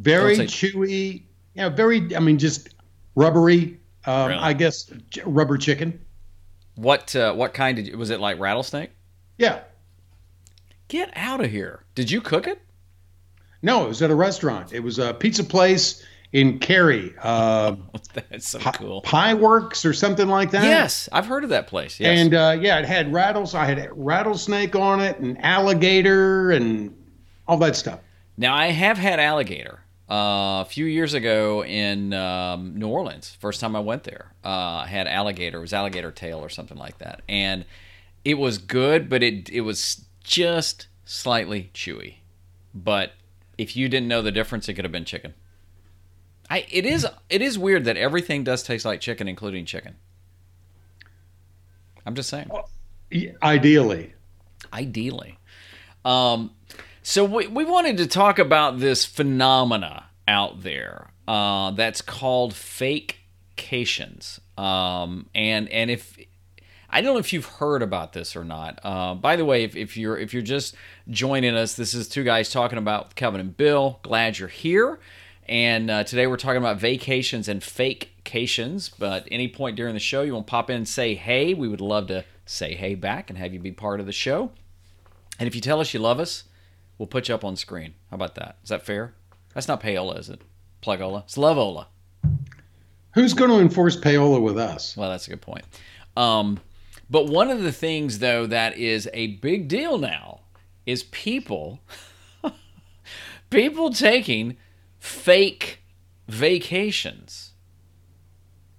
very 0.00 0.36
chewy. 0.36 1.22
Yeah, 1.54 1.68
very. 1.70 2.14
I 2.14 2.20
mean, 2.20 2.38
just 2.38 2.68
rubbery. 3.14 3.78
Um, 4.04 4.28
Really? 4.28 4.40
I 4.40 4.52
guess 4.52 4.90
rubber 5.24 5.56
chicken. 5.56 5.98
What 6.74 7.16
uh, 7.16 7.32
what 7.34 7.54
kind 7.54 7.76
did 7.76 7.86
you, 7.88 7.96
was 7.96 8.10
it 8.10 8.20
like 8.20 8.38
rattlesnake? 8.38 8.90
Yeah. 9.38 9.60
Get 10.88 11.10
out 11.16 11.40
of 11.42 11.50
here! 11.50 11.84
Did 11.94 12.10
you 12.10 12.20
cook 12.20 12.46
it? 12.46 12.60
No, 13.62 13.84
it 13.86 13.88
was 13.88 14.02
at 14.02 14.10
a 14.10 14.14
restaurant. 14.14 14.72
It 14.72 14.80
was 14.80 14.98
a 14.98 15.14
pizza 15.14 15.42
place 15.42 16.04
in 16.32 16.58
Cary, 16.58 17.14
uh, 17.22 17.76
That's 18.14 18.48
so 18.48 18.58
cool. 18.58 19.00
Pie 19.02 19.34
Works 19.34 19.84
or 19.84 19.92
something 19.92 20.28
like 20.28 20.50
that. 20.50 20.64
Yes, 20.64 21.08
I've 21.12 21.26
heard 21.26 21.44
of 21.44 21.50
that 21.50 21.66
place. 21.66 22.00
Yes. 22.00 22.18
And 22.18 22.34
uh, 22.34 22.58
yeah, 22.60 22.78
it 22.78 22.84
had 22.84 23.12
rattles. 23.12 23.54
I 23.54 23.64
had 23.64 23.88
rattlesnake 23.92 24.74
on 24.74 25.00
it, 25.00 25.18
and 25.18 25.42
alligator, 25.44 26.50
and 26.50 26.94
all 27.46 27.56
that 27.58 27.76
stuff. 27.76 28.00
now 28.36 28.54
I 28.54 28.66
have 28.66 28.98
had 28.98 29.20
alligator 29.20 29.80
uh, 30.10 30.62
a 30.62 30.66
few 30.68 30.84
years 30.86 31.14
ago 31.14 31.64
in 31.64 32.12
um, 32.12 32.76
New 32.76 32.88
Orleans. 32.88 33.36
First 33.40 33.60
time 33.60 33.74
I 33.76 33.80
went 33.80 34.04
there, 34.04 34.32
uh, 34.44 34.48
I 34.48 34.86
had 34.86 35.06
alligator. 35.06 35.58
It 35.58 35.62
was 35.62 35.72
alligator 35.72 36.10
tail 36.10 36.38
or 36.38 36.48
something 36.48 36.76
like 36.76 36.98
that, 36.98 37.22
and 37.28 37.64
it 38.24 38.34
was 38.34 38.58
good, 38.58 39.08
but 39.08 39.22
it 39.22 39.48
it 39.50 39.60
was 39.62 40.04
just 40.22 40.88
slightly 41.04 41.70
chewy. 41.72 42.16
But 42.74 43.12
if 43.56 43.76
you 43.76 43.88
didn't 43.88 44.08
know 44.08 44.20
the 44.22 44.32
difference, 44.32 44.68
it 44.68 44.74
could 44.74 44.84
have 44.84 44.92
been 44.92 45.04
chicken. 45.04 45.34
I 46.48 46.66
it 46.70 46.86
is 46.86 47.06
it 47.28 47.42
is 47.42 47.58
weird 47.58 47.84
that 47.84 47.96
everything 47.96 48.44
does 48.44 48.62
taste 48.62 48.84
like 48.84 49.00
chicken, 49.00 49.28
including 49.28 49.64
chicken. 49.66 49.96
I'm 52.04 52.14
just 52.14 52.28
saying. 52.28 52.50
Y- 53.12 53.34
Ideally, 53.42 54.14
Ideally. 54.72 55.38
Um, 56.04 56.52
so 57.02 57.24
we, 57.24 57.46
we 57.48 57.64
wanted 57.64 57.96
to 57.98 58.06
talk 58.06 58.38
about 58.38 58.78
this 58.78 59.04
phenomena 59.04 60.04
out 60.28 60.62
there 60.62 61.10
uh, 61.26 61.72
that's 61.72 62.00
called 62.00 62.52
fakecations. 62.52 64.38
Um, 64.58 65.28
and 65.34 65.68
and 65.68 65.90
if 65.90 66.16
I 66.88 67.00
don't 67.00 67.14
know 67.14 67.18
if 67.20 67.32
you've 67.32 67.46
heard 67.46 67.82
about 67.82 68.12
this 68.12 68.36
or 68.36 68.44
not. 68.44 68.78
Uh, 68.82 69.14
by 69.14 69.36
the 69.36 69.44
way, 69.44 69.64
if, 69.64 69.74
if 69.76 69.96
you're 69.96 70.16
if 70.16 70.32
you're 70.32 70.42
just 70.42 70.74
joining 71.10 71.56
us, 71.56 71.74
this 71.74 71.94
is 71.94 72.08
two 72.08 72.22
guys 72.24 72.50
talking 72.50 72.78
about 72.78 73.14
Kevin 73.16 73.40
and 73.40 73.56
Bill. 73.56 73.98
Glad 74.02 74.38
you're 74.38 74.48
here. 74.48 75.00
And 75.48 75.90
uh, 75.90 76.04
today 76.04 76.26
we're 76.26 76.36
talking 76.36 76.58
about 76.58 76.78
vacations 76.78 77.48
and 77.48 77.62
fake 77.62 78.16
vacations, 78.26 78.88
but 78.88 79.26
any 79.30 79.46
point 79.46 79.76
during 79.76 79.94
the 79.94 80.00
show 80.00 80.22
you 80.22 80.34
want 80.34 80.46
to 80.46 80.50
pop 80.50 80.68
in 80.68 80.76
and 80.76 80.88
say 80.88 81.14
hey, 81.14 81.54
we 81.54 81.68
would 81.68 81.80
love 81.80 82.08
to 82.08 82.24
say 82.44 82.74
hey 82.74 82.94
back 82.94 83.30
and 83.30 83.38
have 83.38 83.54
you 83.54 83.60
be 83.60 83.72
part 83.72 84.00
of 84.00 84.06
the 84.06 84.12
show. 84.12 84.50
And 85.38 85.46
if 85.46 85.54
you 85.54 85.60
tell 85.60 85.80
us 85.80 85.94
you 85.94 86.00
love 86.00 86.18
us, 86.18 86.44
we'll 86.98 87.06
put 87.06 87.28
you 87.28 87.34
up 87.34 87.44
on 87.44 87.56
screen. 87.56 87.94
How 88.10 88.16
about 88.16 88.34
that? 88.34 88.56
Is 88.64 88.70
that 88.70 88.84
fair? 88.84 89.14
That's 89.54 89.68
not 89.68 89.80
payola, 89.80 90.18
is 90.18 90.28
it? 90.28 90.40
Plugola. 90.82 91.22
It's 91.24 91.36
loveola. 91.36 91.86
Who's 93.14 93.32
going 93.32 93.50
to 93.50 93.60
enforce 93.60 93.96
payola 93.96 94.42
with 94.42 94.58
us? 94.58 94.96
Well, 94.96 95.10
that's 95.10 95.26
a 95.26 95.30
good 95.30 95.40
point. 95.40 95.64
Um, 96.16 96.58
but 97.08 97.26
one 97.26 97.50
of 97.50 97.62
the 97.62 97.72
things, 97.72 98.18
though, 98.18 98.46
that 98.46 98.76
is 98.76 99.08
a 99.14 99.28
big 99.38 99.68
deal 99.68 99.98
now 99.98 100.40
is 100.84 101.04
people, 101.04 101.80
people 103.50 103.90
taking 103.90 104.56
fake 105.06 105.80
vacations. 106.28 107.52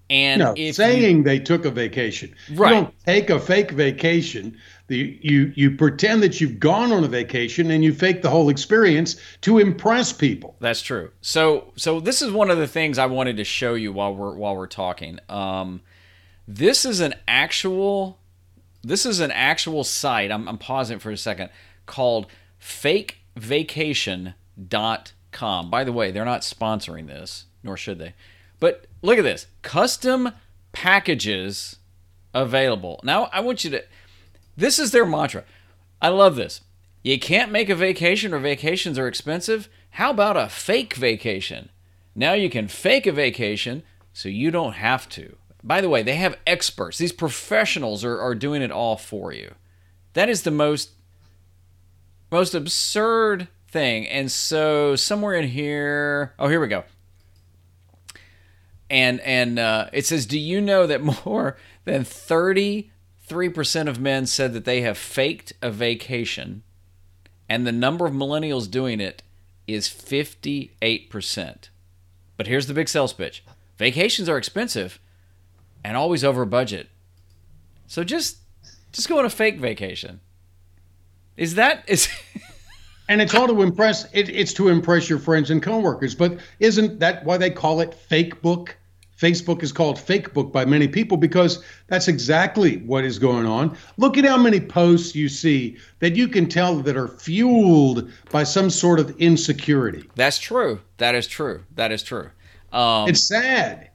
And 0.10 0.40
No, 0.40 0.54
if 0.56 0.76
saying 0.76 1.18
you, 1.18 1.24
they 1.24 1.40
took 1.40 1.66
a 1.66 1.72
vacation. 1.72 2.34
Right. 2.54 2.70
You 2.70 2.76
don't 2.82 2.94
take 3.06 3.30
a 3.30 3.40
fake 3.40 3.72
vacation. 3.72 4.58
The, 4.88 5.20
you 5.22 5.52
you 5.56 5.72
pretend 5.72 6.24
that 6.24 6.40
you've 6.40 6.62
gone 6.62 6.94
on 6.94 7.04
a 7.04 7.10
vacation 7.10 7.72
and 7.72 7.84
you 7.84 7.94
fake 7.94 8.22
the 8.22 8.30
whole 8.30 8.48
experience 8.48 9.18
to 9.42 9.60
impress 9.60 10.14
people. 10.14 10.56
That's 10.60 10.82
true. 10.82 11.12
So 11.20 11.74
so 11.76 12.00
this 12.00 12.22
is 12.22 12.32
one 12.32 12.50
of 12.50 12.58
the 12.58 12.68
things 12.68 12.98
I 12.98 13.06
wanted 13.06 13.36
to 13.38 13.44
show 13.44 13.74
you 13.74 13.92
while 13.92 14.16
we're 14.16 14.36
while 14.36 14.56
we're 14.56 14.68
talking. 14.68 15.20
Um, 15.28 15.82
this 16.48 16.86
is 16.86 17.02
an 17.02 17.16
actual 17.28 18.20
this 18.82 19.06
is 19.06 19.20
an 19.20 19.32
actual 19.32 19.84
site. 19.84 20.32
I'm, 20.32 20.48
I'm 20.48 20.58
pausing 20.58 21.00
for 21.00 21.12
a 21.12 21.18
second 21.18 21.50
called 21.86 22.28
fakevacation.com. 22.62 25.17
By 25.40 25.84
the 25.84 25.94
way, 25.94 26.12
they're 26.12 26.26
not 26.26 26.42
sponsoring 26.42 27.08
this, 27.08 27.46
nor 27.64 27.78
should 27.78 28.00
they. 28.00 28.14
But 28.60 28.86
look 29.02 29.18
at 29.18 29.24
this. 29.24 29.48
Custom 29.62 30.32
packages 30.72 31.78
available. 32.34 33.00
Now 33.04 33.30
I 33.32 33.40
want 33.40 33.64
you 33.64 33.70
to 33.72 33.84
this 34.56 34.80
is 34.80 34.92
their 34.92 35.06
mantra. 35.06 35.44
I 36.02 36.10
love 36.10 36.36
this. 36.36 36.62
You 37.04 37.20
can't 37.20 37.52
make 37.52 37.70
a 37.70 37.76
vacation 37.76 38.34
or 38.34 38.40
vacations 38.40 38.98
are 38.98 39.08
expensive. 39.08 39.70
How 39.92 40.10
about 40.10 40.36
a 40.36 40.50
fake 40.50 40.96
vacation? 40.96 41.70
Now 42.16 42.34
you 42.34 42.50
can 42.50 42.68
fake 42.68 43.06
a 43.06 43.12
vacation 43.12 43.84
so 44.14 44.30
you 44.30 44.52
don't 44.52 44.74
have 44.74 45.08
to. 45.10 45.38
By 45.64 45.82
the 45.82 45.90
way, 45.90 46.02
they 46.02 46.16
have 46.16 46.38
experts. 46.46 46.98
These 46.98 47.12
professionals 47.12 48.04
are, 48.04 48.20
are 48.20 48.36
doing 48.36 48.62
it 48.62 48.72
all 48.72 48.98
for 48.98 49.32
you. 49.32 49.54
That 50.14 50.30
is 50.30 50.44
the 50.44 50.52
most 50.52 50.92
most 52.32 52.54
absurd 52.54 53.48
thing. 53.68 54.08
And 54.08 54.32
so 54.32 54.96
somewhere 54.96 55.34
in 55.34 55.48
here, 55.50 56.34
oh, 56.40 56.48
here 56.48 56.60
we 56.60 56.68
go. 56.68 56.84
And 58.90 59.20
and 59.22 59.60
uh, 59.60 59.90
it 59.92 60.06
says, 60.06 60.26
do 60.26 60.40
you 60.40 60.62
know 60.62 60.88
that 60.88 61.02
more 61.26 61.58
than 61.86 62.04
thirty 62.04 62.92
three 63.22 63.50
percent 63.50 63.90
of 63.90 64.00
men 64.00 64.26
said 64.26 64.54
that 64.54 64.66
they 64.66 64.82
have 64.82 64.98
faked 64.98 65.54
a 65.62 65.70
vacation, 65.70 66.64
and 67.50 67.68
the 67.68 67.72
number 67.72 68.06
of 68.06 68.14
millennials 68.14 68.72
doing 68.72 69.02
it 69.02 69.24
is 69.68 69.88
fifty 69.88 70.72
eight 70.82 71.10
percent. 71.10 71.70
But 72.38 72.48
here's 72.48 72.68
the 72.68 72.74
big 72.74 72.88
sales 72.88 73.14
pitch: 73.14 73.44
vacations 73.78 74.30
are 74.30 74.38
expensive 74.38 75.00
and 75.84 75.98
always 75.98 76.24
over 76.24 76.46
budget. 76.46 76.90
So 77.88 78.04
just 78.04 78.38
just 78.92 79.10
go 79.10 79.20
on 79.20 79.26
a 79.26 79.30
fake 79.30 79.60
vacation. 79.60 80.22
Is 81.36 81.56
that 81.56 81.84
is 81.88 82.08
And 83.10 83.22
it's 83.22 83.34
all 83.34 83.48
to 83.48 83.62
impress. 83.62 84.06
It, 84.14 84.30
it's 84.30 84.54
to 84.54 84.68
impress 84.70 85.10
your 85.10 85.20
friends 85.20 85.50
and 85.50 85.62
coworkers. 85.64 86.14
But 86.16 86.40
isn't 86.60 87.00
that 87.00 87.24
why 87.26 87.38
they 87.38 87.50
call 87.50 87.80
it 87.82 87.94
fake 87.94 88.42
book? 88.42 88.76
Facebook 89.18 89.64
is 89.64 89.72
called 89.72 89.98
fake 89.98 90.32
book 90.34 90.52
by 90.54 90.64
many 90.64 90.88
people 90.88 91.18
because 91.18 91.64
that's 91.88 92.08
exactly 92.08 92.78
what 92.80 93.04
is 93.04 93.18
going 93.18 93.48
on. 93.48 93.76
Look 93.98 94.16
at 94.16 94.26
how 94.26 94.38
many 94.38 94.60
posts 94.60 95.16
you 95.16 95.28
see 95.28 95.78
that 96.00 96.16
you 96.16 96.28
can 96.28 96.48
tell 96.48 96.76
that 96.82 96.96
are 96.96 97.08
fueled 97.08 98.12
by 98.30 98.44
some 98.44 98.70
sort 98.70 99.00
of 99.00 99.18
insecurity. 99.18 100.08
that's 100.16 100.38
true? 100.38 100.82
That 100.98 101.16
is 101.16 101.26
true. 101.26 101.64
That 101.74 101.92
is 101.92 102.04
true. 102.04 102.30
Um, 102.72 103.10
It's 103.10 103.28
sad. 103.28 103.90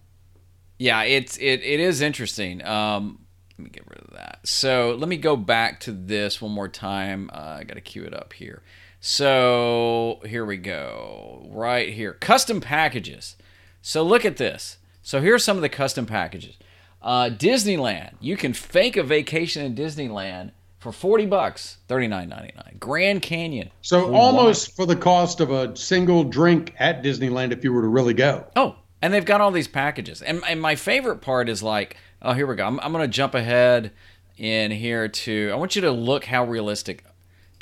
yeah, 0.78 1.02
it's 1.02 1.36
it 1.36 1.60
it 1.62 1.78
is 1.78 2.00
interesting. 2.00 2.64
Um, 2.64 3.20
let 3.58 3.64
me 3.64 3.70
get 3.70 3.84
rid 3.88 4.00
of 4.00 4.10
that. 4.14 4.40
So 4.42 4.96
let 4.98 5.08
me 5.08 5.18
go 5.18 5.36
back 5.36 5.78
to 5.80 5.92
this 5.92 6.42
one 6.42 6.50
more 6.50 6.68
time. 6.68 7.30
Uh, 7.32 7.58
I 7.60 7.64
got 7.64 7.74
to 7.74 7.80
cue 7.80 8.02
it 8.02 8.12
up 8.14 8.32
here. 8.32 8.62
So 9.04 10.20
here 10.24 10.44
we 10.44 10.58
go. 10.58 11.44
Right 11.50 11.92
here, 11.92 12.12
custom 12.12 12.60
packages. 12.60 13.34
So 13.82 14.04
look 14.04 14.24
at 14.24 14.36
this. 14.36 14.78
So 15.02 15.20
here's 15.20 15.42
some 15.42 15.56
of 15.56 15.62
the 15.62 15.68
custom 15.68 16.06
packages. 16.06 16.56
Uh, 17.02 17.28
Disneyland. 17.28 18.12
You 18.20 18.36
can 18.36 18.52
fake 18.52 18.96
a 18.96 19.02
vacation 19.02 19.64
in 19.64 19.74
Disneyland 19.74 20.52
for 20.78 20.92
forty 20.92 21.26
bucks, 21.26 21.78
thirty 21.88 22.06
nine 22.06 22.28
ninety 22.28 22.54
nine. 22.54 22.76
Grand 22.78 23.22
Canyon. 23.22 23.70
So 23.80 24.06
for 24.06 24.14
almost 24.14 24.76
for 24.76 24.86
the 24.86 24.94
cost 24.94 25.40
of 25.40 25.50
a 25.50 25.76
single 25.76 26.22
drink 26.22 26.72
at 26.78 27.02
Disneyland 27.02 27.50
if 27.50 27.64
you 27.64 27.72
were 27.72 27.82
to 27.82 27.88
really 27.88 28.14
go. 28.14 28.46
Oh, 28.54 28.76
and 29.02 29.12
they've 29.12 29.24
got 29.24 29.40
all 29.40 29.50
these 29.50 29.66
packages. 29.66 30.22
And, 30.22 30.44
and 30.48 30.60
my 30.60 30.76
favorite 30.76 31.22
part 31.22 31.48
is 31.48 31.60
like, 31.60 31.96
oh, 32.22 32.34
here 32.34 32.46
we 32.46 32.54
go. 32.54 32.64
I'm, 32.64 32.78
I'm 32.78 32.92
going 32.92 33.02
to 33.02 33.12
jump 33.12 33.34
ahead 33.34 33.90
in 34.38 34.70
here 34.70 35.08
to, 35.08 35.50
I 35.52 35.56
want 35.56 35.74
you 35.74 35.82
to 35.82 35.90
look 35.90 36.26
how 36.26 36.44
realistic. 36.44 37.04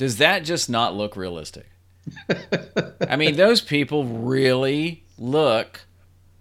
Does 0.00 0.16
that 0.16 0.44
just 0.44 0.70
not 0.70 0.94
look 0.94 1.14
realistic? 1.14 1.66
I 3.06 3.16
mean, 3.16 3.36
those 3.36 3.60
people 3.60 4.06
really 4.06 5.04
look 5.18 5.82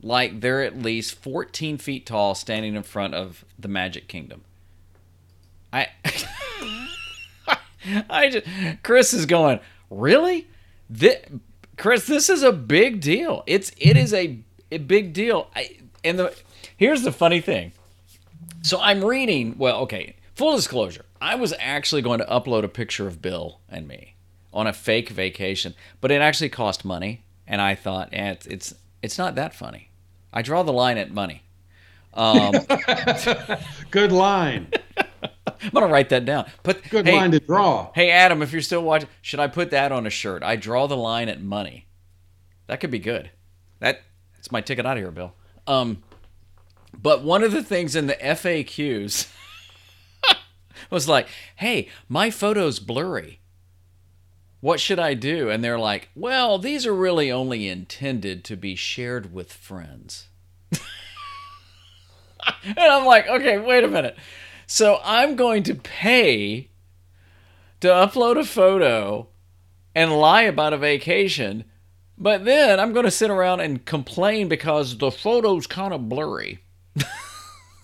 like 0.02 0.40
they're 0.40 0.64
at 0.64 0.82
least 0.82 1.16
14 1.16 1.78
feet 1.78 2.06
tall 2.06 2.36
standing 2.36 2.76
in 2.76 2.84
front 2.84 3.16
of 3.16 3.44
the 3.60 3.68
Magic 3.68 4.08
Kingdom. 4.08 4.46
I. 5.74 5.90
I 8.10 8.30
just, 8.30 8.48
Chris 8.82 9.14
is 9.14 9.26
going, 9.26 9.60
really? 9.90 10.48
This, 10.90 11.18
Chris, 11.76 12.08
this 12.08 12.30
is 12.30 12.44
a 12.44 12.54
big 12.54 13.02
deal. 13.02 13.44
It's 13.46 13.74
it 13.78 13.98
is 13.98 14.14
a, 14.14 14.40
a 14.72 14.78
big 14.78 15.12
deal. 15.12 15.52
I, 15.54 15.80
and 16.06 16.18
the 16.18 16.34
here's 16.78 17.02
the 17.02 17.12
funny 17.12 17.42
thing. 17.42 17.74
So 18.62 18.80
I'm 18.80 19.04
reading. 19.04 19.56
Well, 19.58 19.82
okay. 19.82 20.16
Full 20.36 20.56
disclosure, 20.56 21.04
I 21.22 21.36
was 21.36 21.54
actually 21.60 22.02
going 22.02 22.20
to 22.20 22.26
upload 22.26 22.64
a 22.64 22.70
picture 22.70 23.08
of 23.08 23.22
Bill 23.22 23.60
and 23.68 23.88
me 23.88 24.16
on 24.54 24.68
a 24.68 24.74
fake 24.74 25.10
vacation, 25.10 25.76
but 26.02 26.12
it 26.12 26.22
actually 26.22 26.50
cost 26.50 26.86
money, 26.86 27.24
and 27.46 27.62
I 27.62 27.76
thought, 27.76 28.10
eh, 28.12 28.32
it's 28.32 28.46
it's 28.48 28.76
it's 29.02 29.18
not 29.18 29.36
that 29.36 29.54
funny. 29.54 29.90
I 30.32 30.42
draw 30.42 30.64
the 30.64 30.74
line 30.74 30.98
at 30.98 31.12
money. 31.12 31.44
Um, 32.14 32.54
Good 33.92 34.12
line. 34.12 34.68
I'm 35.62 35.70
gonna 35.74 35.88
write 35.88 36.10
that 36.10 36.26
down. 36.26 36.50
But 36.64 36.82
Good 36.90 37.06
hey, 37.06 37.16
line 37.16 37.32
to 37.32 37.40
draw. 37.40 37.92
Hey 37.94 38.12
Adam, 38.12 38.42
if 38.42 38.52
you're 38.52 38.62
still 38.62 38.84
watching, 38.84 39.10
should 39.22 39.40
I 39.40 39.48
put 39.48 39.72
that 39.72 39.92
on 39.92 40.08
a 40.08 40.10
shirt? 40.10 40.42
I 40.44 40.56
draw 40.56 40.88
the 40.88 40.98
line 40.98 41.30
at 41.30 41.42
money. 41.42 41.88
That 42.68 42.80
could 42.80 42.92
be 42.92 43.00
good. 43.00 43.32
That 43.80 44.02
that's 44.36 44.52
my 44.52 44.62
ticket 44.62 44.86
out 44.86 44.98
of 44.98 45.04
here, 45.04 45.12
Bill. 45.12 45.34
Um, 45.68 46.04
but 46.94 47.24
one 47.24 47.44
of 47.44 47.52
the 47.52 47.64
things 47.64 47.96
in 47.96 48.08
the 48.08 48.16
FAQs 48.16 49.32
was 50.96 51.08
like, 51.08 51.28
"Hey, 51.56 51.90
my 52.08 52.30
photo's 52.30 52.80
blurry. 52.80 53.40
What 54.62 54.80
should 54.80 55.00
I 55.00 55.14
do?" 55.14 55.50
And 55.50 55.64
they're 55.64 55.80
like, 55.80 56.10
"Well, 56.16 56.58
these 56.58 56.86
are 56.86 56.94
really 56.94 57.32
only 57.32 57.68
intended 57.68 58.44
to 58.46 58.56
be 58.56 58.76
shared 58.76 59.34
with 59.34 59.54
friends." 59.54 60.28
and 62.64 62.80
I'm 62.80 63.06
like, 63.06 63.28
"Okay, 63.28 63.58
wait 63.58 63.84
a 63.84 63.88
minute." 63.88 64.18
So 64.68 65.00
I'm 65.04 65.36
going 65.36 65.64
to 65.64 65.76
pay 65.76 66.70
to 67.82 67.88
upload 67.88 68.38
a 68.40 68.44
photo 68.46 69.28
and 69.96 70.12
lie 70.20 70.44
about 70.44 70.74
a 70.74 70.78
vacation, 70.78 71.64
but 72.18 72.46
then 72.46 72.80
I'm 72.80 72.94
going 72.94 73.06
to 73.06 73.12
sit 73.12 73.32
around 73.32 73.62
and 73.62 73.84
complain 73.84 74.48
because 74.48 74.98
the 74.98 75.10
photo's 75.10 75.66
kind 75.66 75.94
of 75.94 76.08
blurry. 76.08 76.60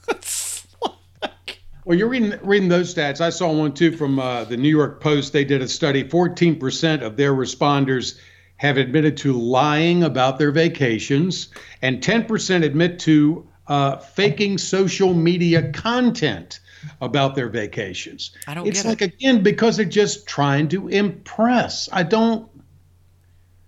It's 0.07 0.67
like- 0.81 1.62
Well, 1.86 1.96
you're 1.96 2.10
reading 2.10 2.34
reading 2.42 2.68
those 2.68 2.94
stats. 2.94 3.22
I 3.22 3.30
saw 3.30 3.51
one 3.51 3.72
too 3.72 3.92
from 3.92 4.18
uh, 4.18 4.44
the 4.46 4.58
New 4.58 4.70
York 4.70 5.01
Post. 5.01 5.34
They 5.34 5.46
did 5.46 5.62
a 5.62 5.68
study. 5.68 6.04
14% 6.04 7.01
of 7.04 7.15
their 7.15 7.34
responders 7.34 8.20
have 8.58 8.77
admitted 8.77 9.18
to 9.18 9.34
lying 9.34 10.04
about 10.04 10.39
their 10.39 10.51
vacations, 10.51 11.50
and 11.84 12.01
10% 12.01 12.63
admit 12.63 12.98
to 13.00 13.48
uh, 13.68 13.98
faking 13.98 14.58
social 14.58 15.13
media 15.13 15.72
content 15.74 16.60
about 17.01 17.36
their 17.36 17.50
vacations. 17.50 18.32
I 18.48 18.56
don't 18.56 18.65
It's 18.65 18.82
get 18.82 18.89
it. 18.89 18.92
It's 18.92 19.01
like 19.01 19.13
again 19.13 19.44
because 19.44 19.77
they're 19.77 19.86
just 19.86 20.27
trying 20.27 20.68
to 20.70 20.88
impress. 20.88 21.88
I 21.92 22.01
don't 22.01 22.50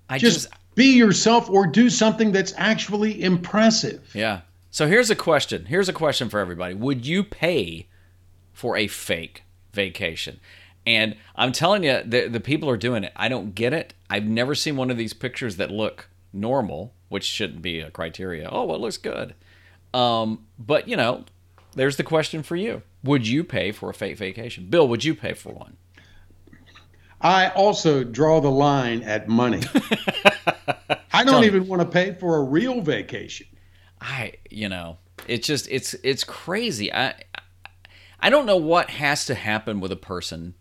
I 0.09 0.17
just, 0.17 0.49
just, 0.49 0.53
be 0.73 0.97
yourself 0.97 1.51
or 1.51 1.67
do 1.67 1.89
something 1.89 2.31
that's 2.31 2.53
actually 2.57 3.21
impressive. 3.21 4.09
yeah. 4.15 4.41
So 4.71 4.87
here's 4.87 5.09
a 5.09 5.15
question. 5.15 5.65
Here's 5.65 5.89
a 5.89 5.93
question 5.93 6.29
for 6.29 6.39
everybody. 6.39 6.73
Would 6.75 7.05
you 7.05 7.23
pay 7.23 7.87
for 8.57 8.75
a 8.75 8.87
fake 8.87 9.43
vacation? 9.71 10.39
And 10.87 11.15
I'm 11.35 11.51
telling 11.51 11.83
you, 11.83 12.01
the, 12.03 12.27
the 12.27 12.39
people 12.39 12.69
are 12.69 12.77
doing 12.77 13.03
it. 13.03 13.11
I 13.15 13.29
don't 13.29 13.53
get 13.53 13.71
it. 13.71 13.93
I've 14.09 14.25
never 14.25 14.55
seen 14.55 14.77
one 14.77 14.89
of 14.89 14.97
these 14.97 15.13
pictures 15.13 15.57
that 15.57 15.69
look 15.69 16.09
normal, 16.33 16.93
which 17.09 17.23
shouldn't 17.23 17.61
be 17.61 17.81
a 17.81 17.91
criteria. 17.91 18.49
Oh, 18.51 18.65
well, 18.65 18.77
it 18.77 18.81
looks 18.81 18.97
good. 18.97 19.35
Um, 19.93 20.47
but 20.57 20.87
you 20.87 20.97
know, 20.97 21.25
there's 21.75 21.97
the 21.97 22.03
question 22.03 22.41
for 22.41 22.55
you: 22.55 22.81
Would 23.03 23.27
you 23.27 23.43
pay 23.43 23.71
for 23.71 23.89
a 23.89 23.93
fake 23.93 24.17
vacation? 24.17 24.67
Bill, 24.69 24.87
would 24.87 25.03
you 25.03 25.13
pay 25.13 25.33
for 25.33 25.53
one? 25.53 25.77
I 27.21 27.49
also 27.49 28.03
draw 28.03 28.41
the 28.41 28.51
line 28.51 29.03
at 29.03 29.27
money. 29.27 29.61
I 31.13 31.23
don't 31.23 31.43
even 31.43 31.67
want 31.67 31.81
to 31.81 31.87
pay 31.87 32.13
for 32.13 32.37
a 32.37 32.43
real 32.43 32.81
vacation. 32.81 33.47
I, 33.99 34.33
you 34.49 34.69
know, 34.69 34.97
it's 35.27 35.47
just 35.47 35.67
it's 35.69 35.95
it's 36.03 36.23
crazy. 36.23 36.93
I 36.93 37.15
I 38.19 38.29
don't 38.29 38.45
know 38.45 38.57
what 38.57 38.89
has 38.91 39.25
to 39.25 39.35
happen 39.35 39.79
with 39.79 39.91
a 39.91 39.97
person. 39.97 40.55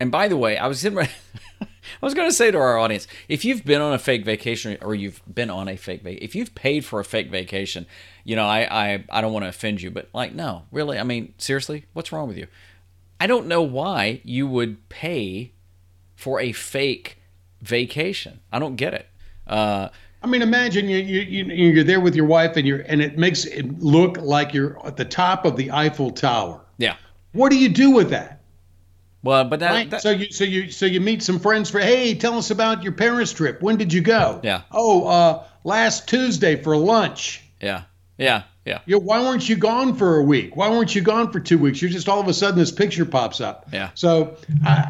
And 0.00 0.10
by 0.10 0.28
the 0.28 0.36
way, 0.36 0.56
I 0.56 0.66
was 0.66 0.84
in 0.84 0.94
my, 0.94 1.10
I 1.60 1.66
was 2.00 2.14
going 2.14 2.28
to 2.28 2.34
say 2.34 2.50
to 2.50 2.58
our 2.58 2.78
audience, 2.78 3.06
if 3.28 3.44
you've 3.44 3.64
been 3.64 3.80
on 3.80 3.92
a 3.92 3.98
fake 3.98 4.24
vacation 4.24 4.78
or 4.80 4.94
you've 4.94 5.20
been 5.32 5.50
on 5.50 5.68
a 5.68 5.76
fake 5.76 6.02
vacation, 6.02 6.24
if 6.24 6.34
you've 6.34 6.54
paid 6.54 6.84
for 6.84 7.00
a 7.00 7.04
fake 7.04 7.30
vacation, 7.30 7.86
you 8.24 8.36
know, 8.36 8.46
I 8.46 8.66
I 8.70 9.04
I 9.10 9.20
don't 9.20 9.32
want 9.32 9.44
to 9.44 9.48
offend 9.48 9.82
you, 9.82 9.90
but 9.90 10.08
like 10.12 10.34
no, 10.34 10.64
really, 10.70 10.98
I 10.98 11.02
mean, 11.02 11.34
seriously, 11.38 11.86
what's 11.92 12.12
wrong 12.12 12.28
with 12.28 12.36
you? 12.36 12.46
I 13.20 13.26
don't 13.26 13.48
know 13.48 13.62
why 13.62 14.20
you 14.24 14.46
would 14.46 14.88
pay 14.88 15.52
for 16.14 16.40
a 16.40 16.52
fake 16.52 17.18
vacation. 17.60 18.40
I 18.52 18.58
don't 18.58 18.76
get 18.76 18.94
it. 18.94 19.08
Uh, 19.46 19.88
I 20.22 20.26
mean, 20.26 20.42
imagine 20.42 20.88
you, 20.88 20.98
you 20.98 21.20
you 21.22 21.44
you're 21.70 21.84
there 21.84 22.00
with 22.00 22.14
your 22.14 22.26
wife 22.26 22.56
and 22.56 22.66
you're 22.66 22.80
and 22.80 23.00
it 23.00 23.18
makes 23.18 23.44
it 23.44 23.80
look 23.80 24.18
like 24.18 24.52
you're 24.52 24.84
at 24.86 24.96
the 24.96 25.04
top 25.04 25.44
of 25.44 25.56
the 25.56 25.70
Eiffel 25.70 26.10
Tower. 26.10 26.60
Yeah. 26.78 26.96
What 27.32 27.50
do 27.50 27.58
you 27.58 27.68
do 27.68 27.90
with 27.90 28.10
that? 28.10 28.40
Well, 29.22 29.44
but 29.44 29.60
that, 29.60 29.70
Right? 29.72 29.90
that 29.90 30.00
so 30.02 30.10
you 30.10 30.30
so 30.32 30.44
you 30.44 30.70
so 30.70 30.86
you 30.86 31.00
meet 31.00 31.22
some 31.22 31.38
friends 31.40 31.68
for 31.70 31.80
hey, 31.80 32.14
tell 32.14 32.38
us 32.38 32.50
about 32.50 32.82
your 32.82 32.92
parents' 32.92 33.32
trip. 33.32 33.60
When 33.60 33.76
did 33.76 33.92
you 33.92 34.00
go? 34.00 34.40
Yeah. 34.42 34.62
Oh, 34.70 35.06
uh, 35.06 35.44
last 35.64 36.08
Tuesday 36.08 36.56
for 36.62 36.76
lunch. 36.76 37.42
yeah, 37.60 37.82
yeah, 38.16 38.44
yeah, 38.64 38.78
You 38.86 38.98
why 39.00 39.20
weren't 39.20 39.48
you 39.48 39.56
gone 39.56 39.94
for 39.96 40.16
a 40.18 40.22
week? 40.22 40.56
Why 40.56 40.70
weren't 40.70 40.94
you 40.94 41.02
gone 41.02 41.32
for 41.32 41.40
two 41.40 41.58
weeks? 41.58 41.82
You're 41.82 41.90
just 41.90 42.08
all 42.08 42.20
of 42.20 42.28
a 42.28 42.32
sudden 42.34 42.58
this 42.58 42.70
picture 42.72 43.04
pops 43.04 43.40
up. 43.40 43.66
Yeah. 43.72 43.90
So 43.94 44.36
uh, 44.66 44.86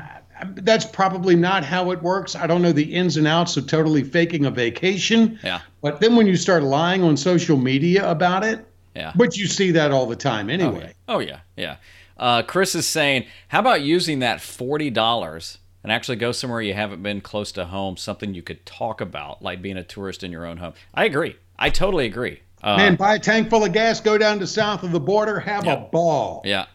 that's 0.57 0.85
probably 0.85 1.35
not 1.35 1.64
how 1.64 1.90
it 1.92 2.02
works. 2.02 2.37
I 2.37 2.47
don't 2.47 2.61
know 2.62 2.73
the 2.73 2.95
ins 2.95 3.16
and 3.16 3.26
outs 3.26 3.57
of 3.57 3.66
totally 3.66 4.04
faking 4.04 4.45
a 4.45 4.50
vacation. 4.50 5.38
yeah, 5.42 5.61
But 5.80 6.00
then 6.00 6.16
when 6.16 6.26
you 6.26 6.37
start 6.37 6.62
lying 6.62 7.02
on 7.02 7.16
social 7.16 7.57
media 7.57 8.09
about 8.09 8.45
it, 8.45 8.64
yeah. 8.99 9.12
but 9.17 9.37
you 9.37 9.47
see 9.47 9.71
that 9.73 9.90
all 9.93 10.07
the 10.07 10.17
time 10.17 10.50
anyway. 10.50 10.93
Oh 11.09 11.21
yeah, 11.21 11.40
yeah. 11.57 11.76
Uh, 12.17 12.43
Chris 12.43 12.75
is 12.75 12.87
saying, 12.87 13.26
how 13.49 13.61
about 13.61 13.81
using 13.83 14.19
that 14.21 14.40
forty 14.40 14.90
dollars 14.90 15.59
and 15.85 15.93
actually 15.93 16.17
go 16.17 16.33
somewhere 16.33 16.61
you 16.61 16.75
haven't 16.75 17.02
been 17.02 17.21
close 17.21 17.52
to 17.52 17.64
home, 17.64 17.97
something 17.97 18.35
you 18.35 18.43
could 18.43 18.67
talk 18.67 19.00
about, 19.00 19.40
like 19.43 19.62
being 19.62 19.76
a 19.78 19.85
tourist 19.85 20.25
in 20.25 20.33
your 20.33 20.45
own 20.45 20.57
home. 20.57 20.75
I 20.93 21.05
agree. 21.05 21.37
I 21.59 21.71
totally 21.71 22.07
agree. 22.07 22.40
Uh, 22.62 22.76
Man, 22.76 22.97
buy 22.97 23.14
a 23.14 23.19
tank 23.21 23.49
full 23.50 23.64
of 23.64 23.73
gas, 23.73 24.00
go 24.00 24.19
down 24.19 24.40
to 24.40 24.47
south 24.47 24.83
of 24.83 24.90
the 24.90 24.99
border, 25.00 25.38
have 25.38 25.64
Yeah. 25.64 25.75
a 25.75 25.76
ball. 25.76 26.43
yeah. 26.45 26.67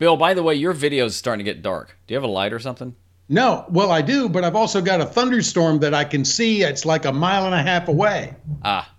Bill, 0.00 0.16
by 0.16 0.34
the 0.34 0.42
way, 0.42 0.54
your 0.56 0.72
video 0.72 1.06
is 1.06 1.14
starting 1.16 1.44
to 1.44 1.50
get 1.52 1.62
dark. 1.62 1.96
Do 2.06 2.14
you 2.14 2.16
have 2.16 2.24
a 2.28 2.32
light 2.32 2.52
or 2.52 2.58
something? 2.58 2.94
No, 3.28 3.64
well, 3.68 3.90
I 3.92 4.00
do, 4.02 4.28
but 4.28 4.42
I've 4.42 4.56
also 4.56 4.80
got 4.80 5.00
a 5.00 5.06
thunderstorm 5.06 5.78
that 5.80 5.92
I 5.94 6.04
can 6.04 6.24
see. 6.24 6.62
It's 6.62 6.84
like 6.84 7.04
a 7.04 7.12
mile 7.12 7.46
and 7.46 7.54
a 7.54 7.62
half 7.62 7.86
away. 7.88 8.34
Ah, 8.64 8.90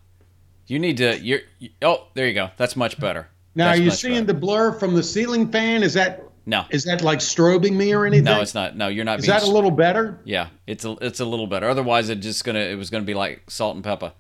you 0.70 0.80
need 0.80 0.98
to. 0.98 1.20
You're. 1.20 1.40
You, 1.60 1.70
oh, 1.82 2.08
there 2.14 2.28
you 2.28 2.34
go. 2.34 2.50
That's 2.58 2.76
much 2.76 3.00
better. 3.00 3.28
Now, 3.56 3.68
That's 3.68 3.80
are 3.80 3.84
you 3.84 3.92
seeing 3.92 4.14
better. 4.26 4.26
the 4.28 4.34
blur 4.36 4.72
from 4.74 4.94
the 4.94 5.04
ceiling 5.04 5.52
fan? 5.52 5.84
Is 5.84 5.94
that 5.96 6.24
No, 6.46 6.66
is 6.70 6.84
that 6.86 7.02
like 7.02 7.20
strobing 7.20 7.74
me 7.74 7.94
or 7.94 8.06
anything? 8.06 8.26
no, 8.26 8.42
it's 8.42 8.54
not. 8.54 8.78
No, 8.78 8.88
you're 8.88 9.06
not. 9.06 9.20
Is 9.20 9.26
that 9.26 9.44
a 9.44 9.50
little 9.50 9.72
better? 9.72 10.20
Yeah, 10.24 10.50
it's 10.68 10.86
a 10.86 10.92
it's 11.02 11.20
a 11.20 11.26
little 11.26 11.48
better. 11.48 11.68
Otherwise, 11.68 12.10
it 12.10 12.18
just 12.18 12.44
gonna 12.46 12.60
it 12.60 12.78
was 12.78 12.90
gonna 12.90 13.04
be 13.04 13.16
like 13.16 13.50
salt 13.50 13.76
and 13.76 13.84
pepper. 13.84 14.14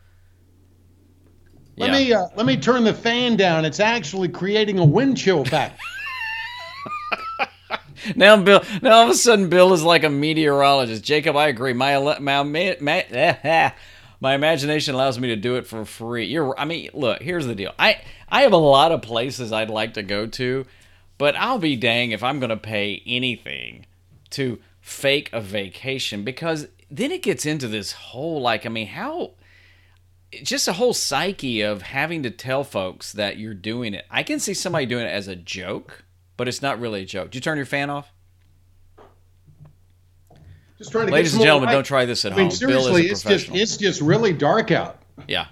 Let 1.78 1.92
me 1.92 2.12
uh, 2.12 2.28
let 2.36 2.46
me 2.46 2.58
turn 2.58 2.84
the 2.84 2.94
fan 2.94 3.38
down. 3.38 3.64
It's 3.64 3.80
actually 3.80 4.28
creating 4.28 4.80
a 4.80 4.86
wind 4.86 5.18
chill 5.18 5.42
effect. 5.42 5.80
Now 8.16 8.42
Bill, 8.42 8.64
now 8.82 8.94
all 8.94 9.04
of 9.04 9.10
a 9.10 9.14
sudden 9.14 9.50
Bill 9.50 9.74
is 9.74 9.84
like 9.84 10.04
a 10.04 10.10
meteorologist. 10.10 11.04
Jacob, 11.04 11.36
I 11.36 11.48
agree. 11.48 11.74
My 11.74 12.00
my 12.20 12.44
my, 12.44 12.78
my, 12.80 13.06
my 14.20 14.34
imagination 14.34 14.96
allows 14.96 15.20
me 15.20 15.30
to 15.30 15.36
do 15.36 15.56
it 15.56 15.66
for 15.66 15.86
free. 15.86 16.26
You're, 16.26 16.58
I 16.60 16.66
mean, 16.66 16.90
look, 16.94 17.22
here's 17.22 17.46
the 17.46 17.56
deal. 17.56 17.74
I 17.80 18.02
I 18.28 18.42
have 18.42 18.54
a 18.54 18.58
lot 18.58 18.92
of 18.92 19.02
places 19.02 19.52
I'd 19.52 19.70
like 19.70 19.94
to 19.94 20.04
go 20.04 20.28
to, 20.28 20.66
but 21.18 21.36
I'll 21.36 21.60
be 21.60 21.76
dang 21.76 22.12
if 22.12 22.24
I'm 22.24 22.40
going 22.40 22.50
to 22.50 22.58
pay 22.58 23.02
anything 23.06 23.86
to 24.32 24.60
fake 24.82 25.30
a 25.34 25.42
vacation 25.42 26.24
because 26.24 26.68
then 26.92 27.12
it 27.12 27.24
gets 27.24 27.46
into 27.46 27.68
this 27.68 27.92
whole 27.92 28.42
like, 28.42 28.66
I 28.66 28.70
mean, 28.70 28.88
how 28.88 29.32
just 30.44 30.68
a 30.68 30.74
whole 30.74 30.94
psyche 30.94 31.62
of 31.62 31.82
having 31.82 32.24
to 32.24 32.30
tell 32.30 32.64
folks 32.64 33.14
that 33.14 33.38
you're 33.38 33.54
doing 33.54 33.94
it. 33.94 34.06
I 34.12 34.24
can 34.24 34.40
see 34.40 34.54
somebody 34.54 34.86
doing 34.86 35.06
it 35.06 35.10
as 35.10 35.28
a 35.28 35.36
joke, 35.36 36.04
but 36.38 36.48
it's 36.48 36.62
not 36.62 36.80
really 36.80 37.04
a 37.04 37.06
joke. 37.06 37.32
Did 37.32 37.36
you 37.36 37.42
turn 37.42 37.58
your 37.58 37.66
fan 37.66 37.90
off? 37.90 38.12
Just 40.80 40.92
trying 40.92 41.08
to 41.08 41.14
Ladies 41.14 41.34
and 41.34 41.44
gentlemen, 41.44 41.68
light. 41.68 41.74
don't 41.74 41.84
try 41.84 42.06
this 42.06 42.24
at 42.26 42.32
I 42.32 42.36
mean, 42.38 42.50
home. 42.50 42.60
Bill 42.60 42.84
seriously, 42.84 43.08
it's 43.08 43.22
just 43.24 43.50
it's 43.50 43.78
just 43.78 44.02
really 44.02 44.34
dark 44.34 44.72
out. 44.72 45.02
yeah, 45.28 45.48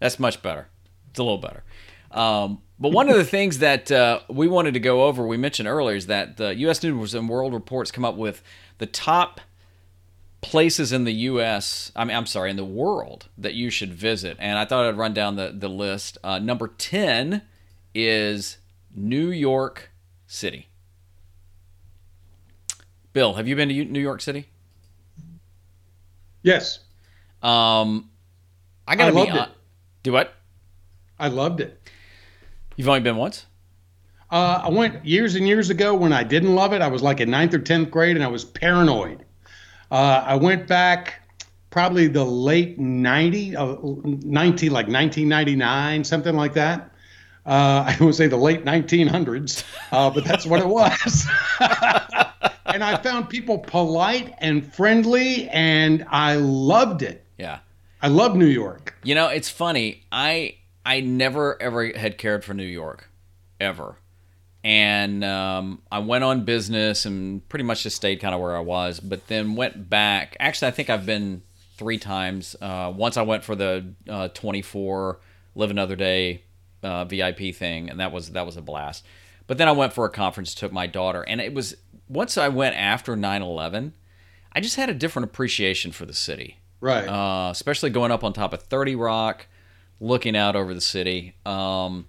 that's 0.00 0.18
much 0.18 0.42
better. 0.42 0.66
It's 1.10 1.18
a 1.18 1.22
little 1.22 1.38
better. 1.38 1.62
Um, 2.10 2.60
but 2.78 2.90
one 2.90 3.08
of 3.08 3.16
the 3.16 3.24
things 3.24 3.60
that 3.60 3.90
uh, 3.92 4.20
we 4.28 4.48
wanted 4.48 4.74
to 4.74 4.80
go 4.80 5.04
over, 5.04 5.26
we 5.26 5.36
mentioned 5.36 5.68
earlier, 5.68 5.96
is 5.96 6.08
that 6.08 6.36
the 6.36 6.54
U.S. 6.56 6.82
News 6.82 7.14
and 7.14 7.28
World 7.28 7.54
Reports 7.54 7.92
come 7.92 8.04
up 8.04 8.16
with 8.16 8.42
the 8.78 8.86
top 8.86 9.40
places 10.40 10.92
in 10.92 11.04
the 11.04 11.12
U.S. 11.12 11.92
I 11.94 12.04
mean, 12.04 12.16
I'm 12.16 12.26
sorry, 12.26 12.50
in 12.50 12.56
the 12.56 12.64
world 12.64 13.28
that 13.38 13.54
you 13.54 13.70
should 13.70 13.94
visit. 13.94 14.36
And 14.40 14.58
I 14.58 14.64
thought 14.64 14.86
I'd 14.86 14.98
run 14.98 15.14
down 15.14 15.36
the 15.36 15.54
the 15.56 15.68
list. 15.68 16.18
Uh, 16.24 16.40
number 16.40 16.66
ten 16.66 17.42
is 17.94 18.58
New 18.92 19.30
York 19.30 19.90
City. 20.26 20.68
Bill, 23.14 23.34
have 23.34 23.48
you 23.48 23.56
been 23.56 23.68
to 23.70 23.84
New 23.86 24.00
York 24.00 24.20
City? 24.20 24.48
Yes, 26.42 26.80
Um, 27.42 28.10
I 28.86 28.96
gotta 28.96 29.08
I 29.08 29.10
be 29.12 29.16
loved 29.18 29.30
hon- 29.30 29.48
it. 29.48 29.54
Do 30.02 30.12
what? 30.12 30.34
I 31.18 31.28
loved 31.28 31.60
it. 31.60 31.80
You've 32.76 32.88
only 32.88 33.00
been 33.00 33.16
once? 33.16 33.46
Uh, 34.30 34.60
I 34.64 34.68
went 34.68 35.06
years 35.06 35.36
and 35.36 35.46
years 35.46 35.70
ago 35.70 35.94
when 35.94 36.12
I 36.12 36.22
didn't 36.24 36.54
love 36.54 36.72
it. 36.74 36.82
I 36.82 36.88
was 36.88 37.02
like 37.02 37.20
in 37.20 37.30
ninth 37.30 37.54
or 37.54 37.60
tenth 37.60 37.90
grade, 37.90 38.16
and 38.16 38.24
I 38.24 38.28
was 38.28 38.44
paranoid. 38.44 39.24
Uh, 39.90 40.22
I 40.26 40.34
went 40.34 40.66
back 40.66 41.22
probably 41.70 42.08
the 42.08 42.24
late 42.24 42.78
90, 42.78 43.56
uh, 43.56 43.76
19, 43.84 44.70
like 44.72 44.86
1999, 44.88 46.04
something 46.04 46.34
like 46.34 46.52
that. 46.54 46.90
Uh, 47.46 47.84
I 48.00 48.04
would 48.04 48.14
say 48.14 48.26
the 48.26 48.36
late 48.36 48.64
1900s, 48.64 49.64
uh, 49.92 50.10
but 50.10 50.24
that's 50.24 50.44
what 50.46 50.60
it 50.60 50.66
was. 50.66 51.26
and 52.66 52.82
I 52.82 52.96
found 52.96 53.28
people 53.28 53.58
polite 53.58 54.34
and 54.38 54.72
friendly, 54.74 55.48
and 55.48 56.04
I 56.08 56.36
loved 56.36 57.02
it. 57.02 57.24
Yeah. 57.38 57.60
I 58.00 58.08
love 58.08 58.36
New 58.36 58.46
York. 58.46 58.94
You 59.02 59.14
know, 59.14 59.28
it's 59.28 59.48
funny. 59.48 60.04
I 60.12 60.56
I 60.84 61.00
never 61.00 61.60
ever 61.60 61.86
had 61.96 62.18
cared 62.18 62.44
for 62.44 62.54
New 62.54 62.64
York, 62.64 63.08
ever. 63.60 63.96
And 64.62 65.22
um, 65.24 65.82
I 65.92 65.98
went 65.98 66.24
on 66.24 66.44
business 66.44 67.04
and 67.04 67.46
pretty 67.48 67.64
much 67.64 67.82
just 67.82 67.96
stayed 67.96 68.20
kind 68.20 68.34
of 68.34 68.40
where 68.40 68.56
I 68.56 68.60
was, 68.60 68.98
but 68.98 69.26
then 69.26 69.56
went 69.56 69.90
back. 69.90 70.36
Actually, 70.40 70.68
I 70.68 70.70
think 70.70 70.88
I've 70.88 71.04
been 71.04 71.42
three 71.76 71.98
times. 71.98 72.56
Uh, 72.60 72.92
once 72.94 73.18
I 73.18 73.22
went 73.22 73.44
for 73.44 73.54
the 73.54 73.92
uh, 74.08 74.28
24 74.28 75.20
Live 75.54 75.70
Another 75.70 75.96
Day 75.96 76.44
uh, 76.82 77.04
VIP 77.04 77.54
thing, 77.54 77.90
and 77.90 78.00
that 78.00 78.12
was 78.12 78.30
that 78.30 78.46
was 78.46 78.56
a 78.56 78.62
blast. 78.62 79.04
But 79.46 79.58
then 79.58 79.68
I 79.68 79.72
went 79.72 79.92
for 79.92 80.06
a 80.06 80.10
conference, 80.10 80.54
took 80.54 80.72
my 80.72 80.86
daughter, 80.86 81.22
and 81.22 81.40
it 81.40 81.52
was 81.52 81.76
once 82.08 82.36
I 82.38 82.48
went 82.48 82.76
after 82.76 83.16
9/11, 83.16 83.92
I 84.52 84.60
just 84.60 84.76
had 84.76 84.88
a 84.90 84.94
different 84.94 85.24
appreciation 85.30 85.90
for 85.92 86.06
the 86.06 86.12
city 86.14 86.58
Right. 86.80 87.06
uh, 87.08 87.50
especially 87.50 87.90
going 87.90 88.10
up 88.12 88.22
on 88.24 88.32
top 88.32 88.52
of 88.52 88.62
30 88.62 88.94
Rock, 88.94 89.46
looking 90.00 90.36
out 90.36 90.54
over 90.56 90.74
the 90.74 90.80
city. 90.80 91.34
Um, 91.46 92.06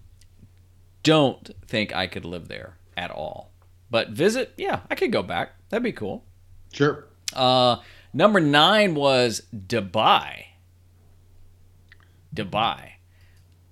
don't 1.04 1.50
think 1.68 1.96
I 1.96 2.08
could 2.08 2.26
live 2.26 2.48
there 2.50 2.78
at 2.98 3.10
all. 3.12 3.52
But 3.90 4.10
visit, 4.10 4.54
yeah, 4.58 4.82
I 4.90 4.96
could 4.96 5.12
go 5.12 5.24
back. 5.24 5.52
That'd 5.70 5.84
be 5.84 5.92
cool. 5.92 6.24
sure. 6.74 7.06
Uh, 7.34 7.78
number 8.14 8.40
nine 8.40 8.96
was 8.96 9.42
Dubai. 9.56 10.46
Dubai. 12.34 12.92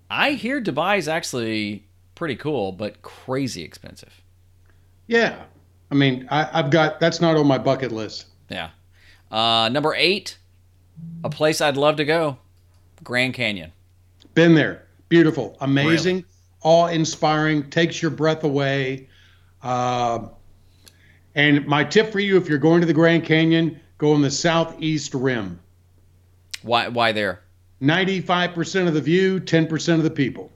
I 0.10 0.32
hear 0.32 0.62
Dubai 0.62 0.98
is 0.98 1.08
actually 1.08 1.88
pretty 2.16 2.36
cool, 2.36 2.72
but 2.72 3.02
crazy 3.02 3.64
expensive. 3.64 4.22
Yeah. 5.08 5.44
I 5.94 5.96
mean, 5.96 6.28
I, 6.32 6.50
I've 6.52 6.72
got 6.72 7.00
that's 7.00 7.22
not 7.22 7.38
on 7.38 7.46
my 7.46 7.60
bucket 7.60 7.92
list. 7.92 8.26
Yeah. 8.50 8.72
Uh, 9.30 9.70
number 9.70 9.94
eight, 9.94 10.40
a 11.24 11.30
place 11.30 11.62
I'd 11.62 11.78
love 11.78 11.98
to 11.98 12.06
go, 12.06 12.40
Grand 13.04 13.36
Canyon. 13.36 13.72
Been 14.34 14.56
there. 14.56 14.88
Beautiful. 15.08 15.56
Amazing. 15.62 16.26
Awe 16.64 16.88
inspiring. 16.88 17.70
Takes 17.70 18.02
your 18.02 18.10
breath 18.10 18.44
away. 18.44 19.08
Um 19.62 20.32
and 21.36 21.66
my 21.68 21.84
tip 21.84 22.12
for 22.12 22.20
you 22.20 22.38
if 22.38 22.50
you're 22.50 22.58
going 22.58 22.82
to 22.82 22.88
the 22.88 22.94
Grand 22.94 23.24
Canyon, 23.24 23.80
go 24.00 24.14
on 24.14 24.24
the 24.24 24.32
southeast 24.32 25.14
rim. 25.14 25.60
Why? 26.64 26.88
Why 26.88 27.12
there? 27.12 27.44
95% 27.84 28.88
of 28.88 28.94
the 28.96 29.02
view, 29.02 29.40
10% 29.40 29.94
of 29.96 30.04
the 30.04 30.10
people. 30.10 30.52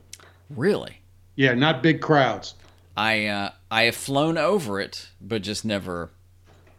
Really? 0.50 1.00
Yeah, 1.36 1.54
not 1.54 1.82
big 1.82 2.00
crowds. 2.00 2.54
I 2.98 3.26
uh, 3.26 3.50
I 3.70 3.84
have 3.84 3.94
flown 3.94 4.36
over 4.36 4.80
it, 4.80 5.10
but 5.20 5.42
just 5.42 5.64
never 5.64 6.10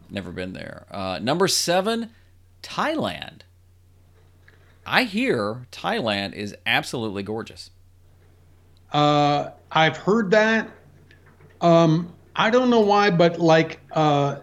never 0.09 0.31
been 0.31 0.51
there. 0.51 0.85
Uh, 0.91 1.17
number 1.21 1.47
seven, 1.47 2.09
Thailand. 2.61 3.43
I 4.85 5.03
hear 5.03 5.65
Thailand 5.71 6.33
is 6.33 6.57
absolutely 6.65 7.23
gorgeous. 7.23 7.69
Uh, 8.91 9.51
I've 9.71 9.95
heard 9.95 10.31
that. 10.31 10.69
Um, 11.61 12.11
I 12.35 12.49
don't 12.49 12.69
know 12.69 12.81
why, 12.81 13.11
but 13.11 13.39
like 13.39 13.79
uh, 13.93 14.39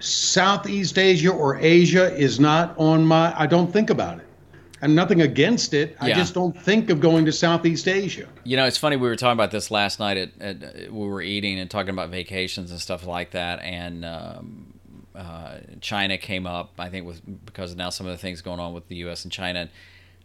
Southeast 0.00 0.98
Asia 0.98 1.30
or 1.30 1.56
Asia 1.56 2.12
is 2.16 2.40
not 2.40 2.76
on 2.78 3.06
my. 3.06 3.32
I 3.38 3.46
don't 3.46 3.72
think 3.72 3.90
about 3.90 4.18
it. 4.18 4.25
And 4.82 4.94
nothing 4.94 5.22
against 5.22 5.72
it. 5.72 5.96
I 6.00 6.12
just 6.12 6.34
don't 6.34 6.56
think 6.56 6.90
of 6.90 7.00
going 7.00 7.24
to 7.24 7.32
Southeast 7.32 7.88
Asia. 7.88 8.28
You 8.44 8.56
know, 8.56 8.66
it's 8.66 8.76
funny. 8.76 8.96
We 8.96 9.08
were 9.08 9.16
talking 9.16 9.32
about 9.32 9.50
this 9.50 9.70
last 9.70 9.98
night. 9.98 10.16
At, 10.16 10.30
at 10.40 10.92
we 10.92 11.06
were 11.08 11.22
eating 11.22 11.58
and 11.58 11.70
talking 11.70 11.90
about 11.90 12.10
vacations 12.10 12.70
and 12.70 12.80
stuff 12.80 13.06
like 13.06 13.30
that, 13.30 13.60
and 13.60 14.04
um, 14.04 14.74
uh, 15.14 15.58
China 15.80 16.18
came 16.18 16.46
up. 16.46 16.72
I 16.78 16.90
think 16.90 17.06
was 17.06 17.20
because 17.20 17.72
of 17.72 17.78
now 17.78 17.90
some 17.90 18.06
of 18.06 18.12
the 18.12 18.18
things 18.18 18.42
going 18.42 18.60
on 18.60 18.74
with 18.74 18.88
the 18.88 18.96
U.S. 18.96 19.24
and 19.24 19.32
China. 19.32 19.60
And 19.60 19.70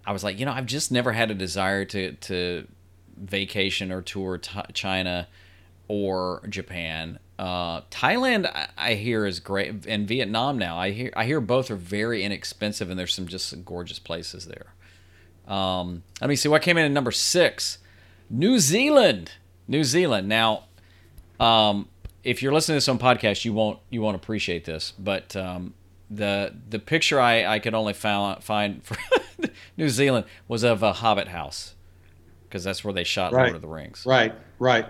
I 0.05 0.11
was 0.11 0.23
like, 0.23 0.39
you 0.39 0.45
know, 0.45 0.51
I've 0.51 0.65
just 0.65 0.91
never 0.91 1.11
had 1.13 1.31
a 1.31 1.35
desire 1.35 1.85
to 1.85 2.13
to 2.13 2.67
vacation 3.17 3.91
or 3.91 4.01
tour 4.01 4.37
t- 4.37 4.59
China 4.73 5.27
or 5.87 6.41
Japan. 6.49 7.19
Uh, 7.41 7.81
Thailand, 7.89 8.45
I, 8.45 8.67
I 8.77 8.93
hear 8.93 9.25
is 9.25 9.39
great, 9.39 9.87
and 9.87 10.07
Vietnam 10.07 10.59
now. 10.59 10.77
I 10.77 10.91
hear 10.91 11.11
I 11.15 11.25
hear 11.25 11.41
both 11.41 11.71
are 11.71 11.75
very 11.75 12.21
inexpensive, 12.21 12.91
and 12.91 12.99
there's 12.99 13.15
some 13.15 13.27
just 13.27 13.65
gorgeous 13.65 13.97
places 13.97 14.45
there. 14.45 14.75
Um, 15.51 16.03
let 16.21 16.29
me 16.29 16.35
see 16.35 16.49
what 16.49 16.61
came 16.61 16.77
in 16.77 16.85
at 16.85 16.91
number 16.91 17.11
six. 17.11 17.79
New 18.29 18.59
Zealand. 18.59 19.31
New 19.67 19.83
Zealand. 19.83 20.29
Now, 20.29 20.65
um, 21.39 21.87
if 22.23 22.43
you're 22.43 22.53
listening 22.53 22.75
to 22.75 22.77
this 22.77 22.87
on 22.87 22.99
podcast, 22.99 23.43
you 23.43 23.53
won't 23.53 23.79
you 23.89 24.03
won't 24.03 24.15
appreciate 24.15 24.65
this, 24.65 24.93
but 24.99 25.35
um, 25.35 25.73
the 26.11 26.53
the 26.69 26.77
picture 26.77 27.19
I, 27.19 27.45
I 27.45 27.57
could 27.57 27.73
only 27.73 27.93
found, 27.93 28.43
find 28.43 28.83
for 28.83 28.97
New 29.77 29.89
Zealand 29.89 30.27
was 30.47 30.61
of 30.61 30.83
a 30.83 30.93
Hobbit 30.93 31.29
house 31.29 31.73
because 32.47 32.63
that's 32.63 32.83
where 32.83 32.93
they 32.93 33.03
shot 33.03 33.33
Right. 33.33 33.45
Lord 33.45 33.55
of 33.55 33.61
the 33.63 33.67
Rings. 33.67 34.05
Right, 34.05 34.35
right. 34.59 34.85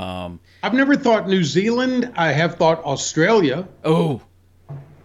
Um, 0.00 0.40
I've 0.62 0.74
never 0.74 0.94
thought 0.96 1.28
New 1.28 1.42
Zealand. 1.42 2.12
I 2.16 2.32
have 2.32 2.56
thought 2.56 2.84
Australia. 2.84 3.66
oh, 3.84 4.20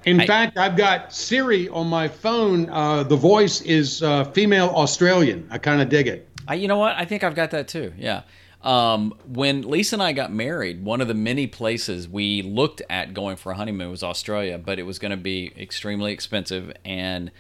In 0.06 0.20
I- 0.20 0.26
fact, 0.28 0.58
I've 0.58 0.76
got 0.76 1.14
Siri 1.14 1.70
on 1.70 1.88
my 1.88 2.08
phone. 2.08 2.70
Uh, 2.70 3.04
the 3.04 3.16
voice 3.16 3.62
is 3.62 4.04
uh, 4.04 4.26
female 4.26 4.70
Australian. 4.76 5.48
I 5.50 5.58
kind 5.60 5.82
of 5.82 5.90
dig 5.90 6.08
it. 6.08 6.28
I, 6.48 6.56
you 6.56 6.68
know 6.68 6.78
what? 6.78 6.96
I 6.98 7.06
think 7.06 7.24
I've 7.24 7.36
got 7.36 7.52
that 7.52 7.68
too. 7.68 7.94
Yeah. 7.98 8.24
Um, 8.64 9.14
when 9.26 9.62
Lisa 9.62 9.96
and 9.96 10.04
I 10.04 10.12
got 10.14 10.32
married, 10.32 10.84
one 10.84 11.02
of 11.02 11.08
the 11.08 11.14
many 11.16 11.48
places 11.48 12.08
we 12.10 12.42
looked 12.44 12.82
at 12.90 13.14
going 13.14 13.36
for 13.38 13.52
a 13.54 13.56
honeymoon 13.56 13.90
was 13.90 14.04
Australia, 14.04 14.58
but 14.60 14.78
it 14.78 14.84
was 14.84 15.00
going 15.00 15.12
to 15.12 15.18
be 15.18 15.52
extremely 15.58 16.12
expensive, 16.14 16.72
and 16.86 17.32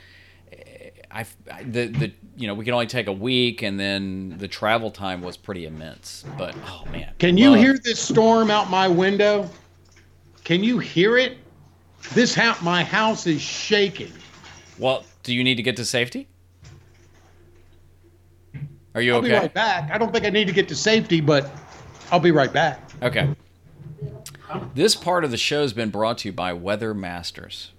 eh, 0.51 0.89
I, 1.11 1.25
I- 1.51 1.63
the 1.63 1.87
the 1.87 2.11
you 2.41 2.47
know 2.47 2.53
we 2.55 2.65
could 2.65 2.73
only 2.73 2.87
take 2.87 3.07
a 3.07 3.13
week, 3.13 3.61
and 3.61 3.79
then 3.79 4.35
the 4.39 4.47
travel 4.47 4.89
time 4.89 5.21
was 5.21 5.37
pretty 5.37 5.65
immense. 5.65 6.25
But 6.37 6.55
oh 6.65 6.83
man, 6.91 7.13
Can 7.19 7.37
you 7.37 7.51
love- 7.51 7.59
hear 7.59 7.77
this 7.77 7.99
storm 7.99 8.49
out 8.49 8.69
my 8.69 8.87
window? 8.87 9.49
Can 10.43 10.63
you 10.63 10.79
hear 10.79 11.17
it? 11.17 11.37
This 12.13 12.33
house, 12.33 12.61
my 12.63 12.83
house 12.83 13.27
is 13.27 13.39
shaking. 13.41 14.11
Well, 14.79 15.05
do 15.21 15.35
you 15.35 15.43
need 15.43 15.55
to 15.55 15.63
get 15.63 15.75
to 15.77 15.85
safety? 15.85 16.27
Are 18.95 19.01
you 19.01 19.13
I'll 19.13 19.19
okay? 19.19 19.27
be 19.29 19.33
right 19.35 19.53
back. 19.53 19.91
I 19.91 19.97
don't 19.99 20.11
think 20.11 20.25
I 20.25 20.29
need 20.29 20.47
to 20.47 20.53
get 20.53 20.67
to 20.69 20.75
safety, 20.75 21.21
but 21.21 21.49
I'll 22.11 22.19
be 22.19 22.31
right 22.31 22.51
back. 22.51 22.89
Okay. 23.03 23.29
This 24.73 24.95
part 24.95 25.23
of 25.23 25.31
the 25.31 25.37
show 25.37 25.61
has 25.61 25.71
been 25.73 25.91
brought 25.91 26.17
to 26.19 26.29
you 26.29 26.33
by 26.33 26.53
Weather 26.53 26.93
Masters. 26.93 27.71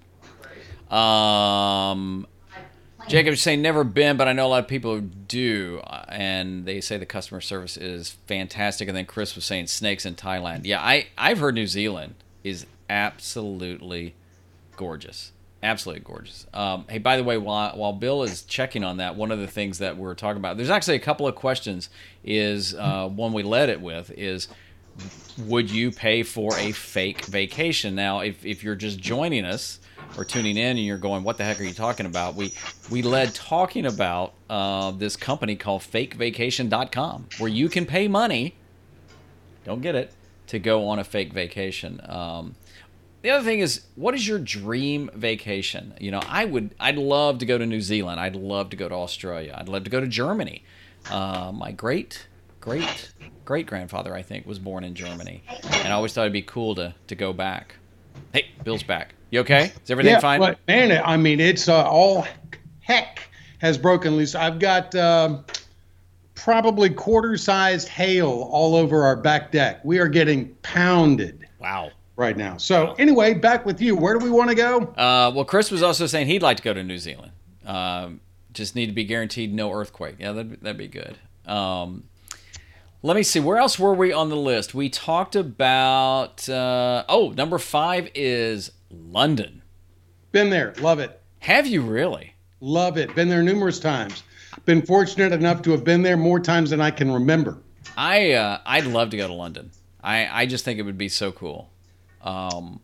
Um, 0.90 2.26
Jacob's 3.08 3.42
saying 3.42 3.60
never 3.60 3.84
been, 3.84 4.16
but 4.16 4.28
I 4.28 4.32
know 4.32 4.46
a 4.46 4.48
lot 4.48 4.64
of 4.64 4.68
people 4.68 5.00
do, 5.00 5.80
uh, 5.84 6.04
and 6.08 6.64
they 6.64 6.80
say 6.80 6.96
the 6.96 7.06
customer 7.06 7.40
service 7.40 7.76
is 7.76 8.10
fantastic. 8.26 8.88
And 8.88 8.96
then 8.96 9.06
Chris 9.06 9.34
was 9.34 9.44
saying 9.44 9.66
snakes 9.66 10.06
in 10.06 10.14
Thailand. 10.14 10.62
Yeah, 10.64 10.80
I 10.80 11.08
I've 11.18 11.38
heard 11.38 11.54
New 11.54 11.66
Zealand 11.66 12.14
is 12.44 12.66
absolutely 12.88 14.14
gorgeous, 14.76 15.32
absolutely 15.62 16.04
gorgeous. 16.04 16.46
Um, 16.54 16.84
hey, 16.88 16.98
by 16.98 17.16
the 17.16 17.24
way, 17.24 17.38
while 17.38 17.76
while 17.76 17.92
Bill 17.92 18.22
is 18.22 18.42
checking 18.42 18.84
on 18.84 18.98
that, 18.98 19.16
one 19.16 19.30
of 19.30 19.38
the 19.38 19.48
things 19.48 19.78
that 19.78 19.96
we're 19.96 20.14
talking 20.14 20.38
about, 20.38 20.56
there's 20.56 20.70
actually 20.70 20.96
a 20.96 21.00
couple 21.00 21.26
of 21.26 21.34
questions. 21.34 21.90
Is 22.24 22.74
uh, 22.74 23.08
one 23.08 23.32
we 23.32 23.42
led 23.42 23.68
it 23.68 23.80
with 23.80 24.10
is 24.16 24.48
would 25.46 25.70
you 25.70 25.90
pay 25.90 26.22
for 26.22 26.56
a 26.58 26.72
fake 26.72 27.24
vacation? 27.24 27.94
Now, 27.94 28.20
if, 28.20 28.44
if 28.44 28.62
you're 28.62 28.74
just 28.74 28.98
joining 28.98 29.44
us 29.44 29.78
or 30.16 30.24
tuning 30.24 30.56
in 30.56 30.76
and 30.76 30.84
you're 30.84 30.98
going, 30.98 31.24
what 31.24 31.38
the 31.38 31.44
heck 31.44 31.60
are 31.60 31.64
you 31.64 31.72
talking 31.72 32.06
about? 32.06 32.34
We 32.34 32.52
we 32.90 33.02
led 33.02 33.34
talking 33.34 33.86
about 33.86 34.34
uh, 34.50 34.90
this 34.92 35.16
company 35.16 35.56
called 35.56 35.82
FakeVacation.com, 35.82 37.28
where 37.38 37.50
you 37.50 37.68
can 37.68 37.86
pay 37.86 38.08
money, 38.08 38.56
don't 39.64 39.80
get 39.80 39.94
it, 39.94 40.12
to 40.48 40.58
go 40.58 40.88
on 40.88 40.98
a 40.98 41.04
fake 41.04 41.32
vacation. 41.32 42.00
Um, 42.06 42.54
the 43.22 43.30
other 43.30 43.44
thing 43.44 43.60
is, 43.60 43.82
what 43.94 44.14
is 44.14 44.26
your 44.26 44.40
dream 44.40 45.08
vacation? 45.14 45.94
You 46.00 46.10
know, 46.10 46.20
I 46.28 46.44
would, 46.44 46.74
I'd 46.80 46.98
love 46.98 47.38
to 47.38 47.46
go 47.46 47.56
to 47.56 47.64
New 47.64 47.80
Zealand. 47.80 48.18
I'd 48.18 48.34
love 48.34 48.70
to 48.70 48.76
go 48.76 48.88
to 48.88 48.94
Australia. 48.96 49.54
I'd 49.56 49.68
love 49.68 49.84
to 49.84 49.90
go 49.90 50.00
to 50.00 50.08
Germany. 50.08 50.64
Uh, 51.08 51.52
my 51.54 51.70
great, 51.70 52.26
great, 52.60 53.12
great 53.44 53.66
grandfather, 53.66 54.14
I 54.14 54.22
think, 54.22 54.44
was 54.44 54.58
born 54.58 54.82
in 54.82 54.94
Germany, 54.94 55.42
and 55.48 55.88
I 55.88 55.92
always 55.92 56.12
thought 56.12 56.22
it'd 56.22 56.32
be 56.32 56.42
cool 56.42 56.74
to 56.76 56.94
to 57.06 57.14
go 57.14 57.32
back. 57.32 57.76
Hey, 58.32 58.46
Bill's 58.64 58.82
back. 58.82 59.14
You 59.32 59.40
okay? 59.40 59.72
Is 59.82 59.90
everything 59.90 60.12
yeah, 60.12 60.20
fine? 60.20 60.40
but 60.40 60.58
man, 60.68 61.02
I 61.04 61.16
mean, 61.16 61.40
it's 61.40 61.66
uh, 61.66 61.84
all 61.88 62.26
heck 62.80 63.18
has 63.60 63.78
broken 63.78 64.14
loose. 64.14 64.34
I've 64.34 64.58
got 64.58 64.94
um, 64.94 65.46
probably 66.34 66.90
quarter-sized 66.90 67.88
hail 67.88 68.28
all 68.50 68.76
over 68.76 69.04
our 69.04 69.16
back 69.16 69.50
deck. 69.50 69.80
We 69.84 69.98
are 70.00 70.06
getting 70.08 70.54
pounded 70.60 71.48
Wow. 71.58 71.92
right 72.16 72.36
now. 72.36 72.58
So 72.58 72.94
anyway, 72.98 73.32
back 73.32 73.64
with 73.64 73.80
you. 73.80 73.96
Where 73.96 74.18
do 74.18 74.22
we 74.22 74.30
want 74.30 74.50
to 74.50 74.54
go? 74.54 74.80
Uh, 74.82 75.32
well, 75.34 75.46
Chris 75.46 75.70
was 75.70 75.82
also 75.82 76.06
saying 76.06 76.26
he'd 76.26 76.42
like 76.42 76.58
to 76.58 76.62
go 76.62 76.74
to 76.74 76.82
New 76.82 76.98
Zealand. 76.98 77.32
Um, 77.64 78.20
just 78.52 78.74
need 78.74 78.86
to 78.86 78.92
be 78.92 79.04
guaranteed 79.04 79.54
no 79.54 79.72
earthquake. 79.72 80.16
Yeah, 80.18 80.32
that'd, 80.32 80.60
that'd 80.60 80.76
be 80.76 80.88
good. 80.88 81.16
Um, 81.46 82.04
let 83.00 83.16
me 83.16 83.22
see. 83.22 83.40
Where 83.40 83.56
else 83.56 83.78
were 83.78 83.94
we 83.94 84.12
on 84.12 84.28
the 84.28 84.36
list? 84.36 84.74
We 84.74 84.90
talked 84.90 85.36
about. 85.36 86.46
Uh, 86.50 87.04
oh, 87.08 87.30
number 87.30 87.56
five 87.56 88.10
is 88.14 88.70
London. 88.92 89.62
Been 90.30 90.50
there, 90.50 90.74
love 90.80 90.98
it. 90.98 91.20
Have 91.40 91.66
you 91.66 91.82
really? 91.82 92.34
Love 92.60 92.96
it. 92.96 93.14
Been 93.14 93.28
there 93.28 93.42
numerous 93.42 93.80
times. 93.80 94.22
Been 94.64 94.82
fortunate 94.82 95.32
enough 95.32 95.62
to 95.62 95.72
have 95.72 95.84
been 95.84 96.02
there 96.02 96.16
more 96.16 96.38
times 96.38 96.70
than 96.70 96.80
I 96.80 96.90
can 96.90 97.10
remember. 97.10 97.58
I 97.96 98.32
uh, 98.32 98.60
I'd 98.64 98.86
love 98.86 99.10
to 99.10 99.16
go 99.16 99.26
to 99.26 99.32
London. 99.32 99.70
I, 100.02 100.42
I 100.42 100.46
just 100.46 100.64
think 100.64 100.78
it 100.78 100.82
would 100.82 100.98
be 100.98 101.08
so 101.08 101.32
cool. 101.32 101.70
Um, 102.22 102.80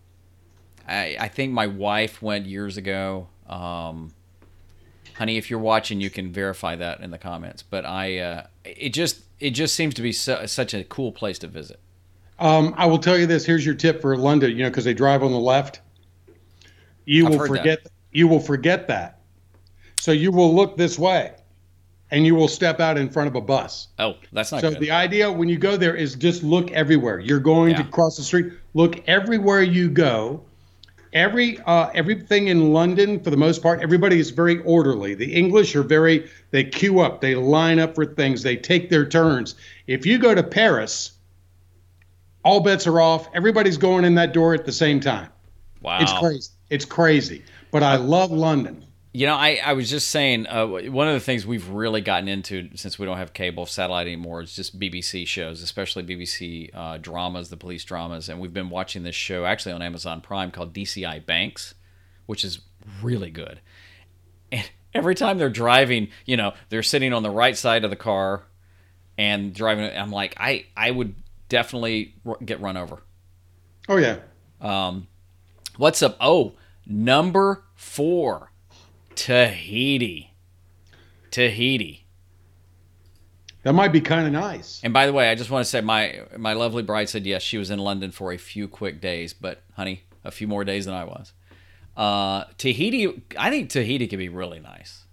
I 0.86 1.16
I 1.20 1.28
think 1.28 1.52
my 1.52 1.66
wife 1.66 2.20
went 2.20 2.46
years 2.46 2.76
ago. 2.76 3.28
Um, 3.48 4.12
honey, 5.14 5.36
if 5.36 5.50
you're 5.50 5.60
watching, 5.60 6.00
you 6.00 6.10
can 6.10 6.32
verify 6.32 6.76
that 6.76 7.00
in 7.00 7.10
the 7.10 7.18
comments. 7.18 7.62
But 7.62 7.84
I 7.84 8.18
uh, 8.18 8.46
it 8.64 8.90
just 8.90 9.22
it 9.38 9.50
just 9.50 9.74
seems 9.74 9.94
to 9.94 10.02
be 10.02 10.12
so, 10.12 10.46
such 10.46 10.74
a 10.74 10.84
cool 10.84 11.12
place 11.12 11.38
to 11.40 11.46
visit. 11.46 11.80
Um, 12.38 12.74
I 12.76 12.86
will 12.86 12.98
tell 12.98 13.18
you 13.18 13.26
this. 13.26 13.44
Here's 13.44 13.66
your 13.66 13.74
tip 13.74 14.00
for 14.00 14.16
London. 14.16 14.50
You 14.50 14.64
know, 14.64 14.70
because 14.70 14.84
they 14.84 14.94
drive 14.94 15.22
on 15.22 15.32
the 15.32 15.38
left. 15.38 15.80
You 17.08 17.24
I've 17.26 17.30
will 17.32 17.38
heard 17.38 17.48
that. 17.50 17.56
forget. 17.58 17.86
You 18.12 18.28
will 18.28 18.40
forget 18.40 18.86
that. 18.88 19.20
So 19.98 20.12
you 20.12 20.30
will 20.30 20.54
look 20.54 20.76
this 20.76 20.98
way, 20.98 21.32
and 22.10 22.26
you 22.26 22.34
will 22.34 22.48
step 22.48 22.80
out 22.80 22.98
in 22.98 23.08
front 23.08 23.28
of 23.28 23.34
a 23.34 23.40
bus. 23.40 23.88
Oh, 23.98 24.14
that's 24.32 24.52
not 24.52 24.60
So 24.60 24.70
good. 24.70 24.80
the 24.80 24.90
idea 24.90 25.32
when 25.32 25.48
you 25.48 25.56
go 25.56 25.76
there 25.78 25.96
is 25.96 26.14
just 26.14 26.42
look 26.42 26.70
everywhere. 26.72 27.18
You're 27.18 27.40
going 27.40 27.70
Yeah. 27.70 27.82
to 27.82 27.88
cross 27.88 28.16
the 28.18 28.22
street. 28.22 28.52
Look 28.74 29.08
everywhere 29.08 29.62
you 29.62 29.88
go. 29.88 30.42
Every 31.14 31.58
uh, 31.60 31.88
everything 31.94 32.48
in 32.48 32.74
London, 32.74 33.18
for 33.20 33.30
the 33.30 33.36
most 33.38 33.62
part, 33.62 33.80
everybody 33.80 34.20
is 34.20 34.28
very 34.28 34.58
orderly. 34.64 35.14
The 35.14 35.32
English 35.34 35.74
are 35.74 35.82
very. 35.82 36.28
They 36.50 36.64
queue 36.64 37.00
up. 37.00 37.22
They 37.22 37.34
line 37.34 37.78
up 37.78 37.94
for 37.94 38.04
things. 38.04 38.42
They 38.42 38.56
take 38.56 38.90
their 38.90 39.06
turns. 39.06 39.54
If 39.86 40.04
you 40.04 40.18
go 40.18 40.34
to 40.34 40.42
Paris, 40.42 41.12
all 42.44 42.60
bets 42.60 42.86
are 42.86 43.00
off. 43.00 43.28
Everybody's 43.34 43.78
going 43.78 44.04
in 44.04 44.14
that 44.16 44.34
door 44.34 44.52
at 44.52 44.66
the 44.66 44.72
same 44.72 45.00
time. 45.00 45.30
wow, 45.80 45.98
It's 46.02 46.12
crazy. 46.12 46.50
It's 46.70 46.84
crazy. 46.84 47.44
But 47.70 47.82
I 47.82 47.96
love 47.96 48.30
London. 48.30 48.84
You 49.12 49.26
know, 49.26 49.34
I, 49.34 49.58
I 49.64 49.72
was 49.72 49.88
just 49.88 50.10
saying, 50.10 50.46
uh, 50.46 50.66
one 50.66 51.08
of 51.08 51.14
the 51.14 51.20
things 51.20 51.46
we've 51.46 51.68
really 51.70 52.02
gotten 52.02 52.28
into 52.28 52.68
since 52.76 52.98
we 52.98 53.06
don't 53.06 53.16
have 53.16 53.32
cable 53.32 53.66
satellite 53.66 54.06
anymore 54.06 54.42
is 54.42 54.54
just 54.54 54.78
BBC 54.78 55.26
shows, 55.26 55.62
especially 55.62 56.02
BBC 56.02 56.70
uh, 56.74 56.98
dramas, 56.98 57.48
the 57.48 57.56
police 57.56 57.84
dramas. 57.84 58.28
And 58.28 58.38
we've 58.38 58.52
been 58.52 58.70
watching 58.70 59.02
this 59.02 59.16
show 59.16 59.44
actually 59.44 59.72
on 59.72 59.82
Amazon 59.82 60.20
Prime 60.20 60.50
called 60.50 60.74
DCI 60.74 61.24
Banks, 61.24 61.74
which 62.26 62.44
is 62.44 62.60
really 63.02 63.30
good. 63.30 63.60
And 64.52 64.70
every 64.94 65.14
time 65.14 65.38
they're 65.38 65.50
driving, 65.50 66.08
you 66.26 66.36
know, 66.36 66.52
they're 66.68 66.82
sitting 66.82 67.12
on 67.12 67.22
the 67.22 67.30
right 67.30 67.56
side 67.56 67.84
of 67.84 67.90
the 67.90 67.96
car 67.96 68.44
and 69.16 69.54
driving. 69.54 69.84
I'm 69.96 70.12
like, 70.12 70.34
I 70.38 70.66
I 70.76 70.90
would 70.90 71.14
definitely 71.48 72.14
r- 72.24 72.38
get 72.44 72.60
run 72.60 72.76
over. 72.76 73.02
Oh 73.88 73.96
yeah. 73.96 74.18
What's 75.78 76.02
up? 76.02 76.16
Oh, 76.20 76.54
number 76.88 77.62
four, 77.76 78.50
Tahiti. 79.14 80.32
Tahiti. 81.30 82.04
That 83.62 83.74
might 83.74 83.92
be 83.92 84.00
kind 84.00 84.26
of 84.26 84.32
nice. 84.32 84.80
And 84.82 84.92
by 84.92 85.06
the 85.06 85.12
way, 85.12 85.30
I 85.30 85.36
just 85.36 85.50
want 85.50 85.64
to 85.64 85.70
say 85.70 85.80
my 85.80 86.22
my 86.36 86.54
lovely 86.54 86.82
bride 86.82 87.08
said 87.08 87.24
yes, 87.26 87.42
she 87.42 87.58
was 87.58 87.70
in 87.70 87.78
London 87.78 88.10
for 88.10 88.32
a 88.32 88.38
few 88.38 88.66
quick 88.66 89.00
days, 89.00 89.32
but 89.32 89.62
honey, 89.76 90.02
a 90.24 90.32
few 90.32 90.48
more 90.48 90.64
days 90.64 90.84
than 90.84 90.94
I 90.94 91.04
was. 91.04 91.32
Uh, 91.96 92.46
Tahiti, 92.58 93.22
I 93.38 93.48
think 93.50 93.70
Tahiti 93.70 94.08
could 94.08 94.18
be 94.18 94.28
really 94.28 94.58
nice. 94.58 95.04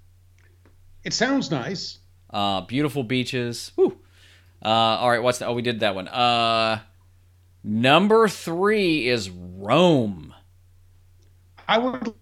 It 1.04 1.14
sounds 1.14 1.52
nice. 1.52 2.00
Uh, 2.32 2.62
beautiful 2.62 3.04
beaches. 3.04 3.72
Woo. 3.76 4.00
Uh, 4.64 4.68
all 4.68 5.12
right, 5.12 5.22
what's 5.22 5.38
the, 5.38 5.46
oh 5.46 5.54
we 5.54 5.62
did 5.62 5.82
that 5.82 5.94
one. 5.94 6.08
Uh, 6.08 6.80
number 7.64 8.28
three 8.28 9.08
is 9.08 9.30
Rome. 9.30 10.35
I 11.68 11.78
would. 11.78 12.14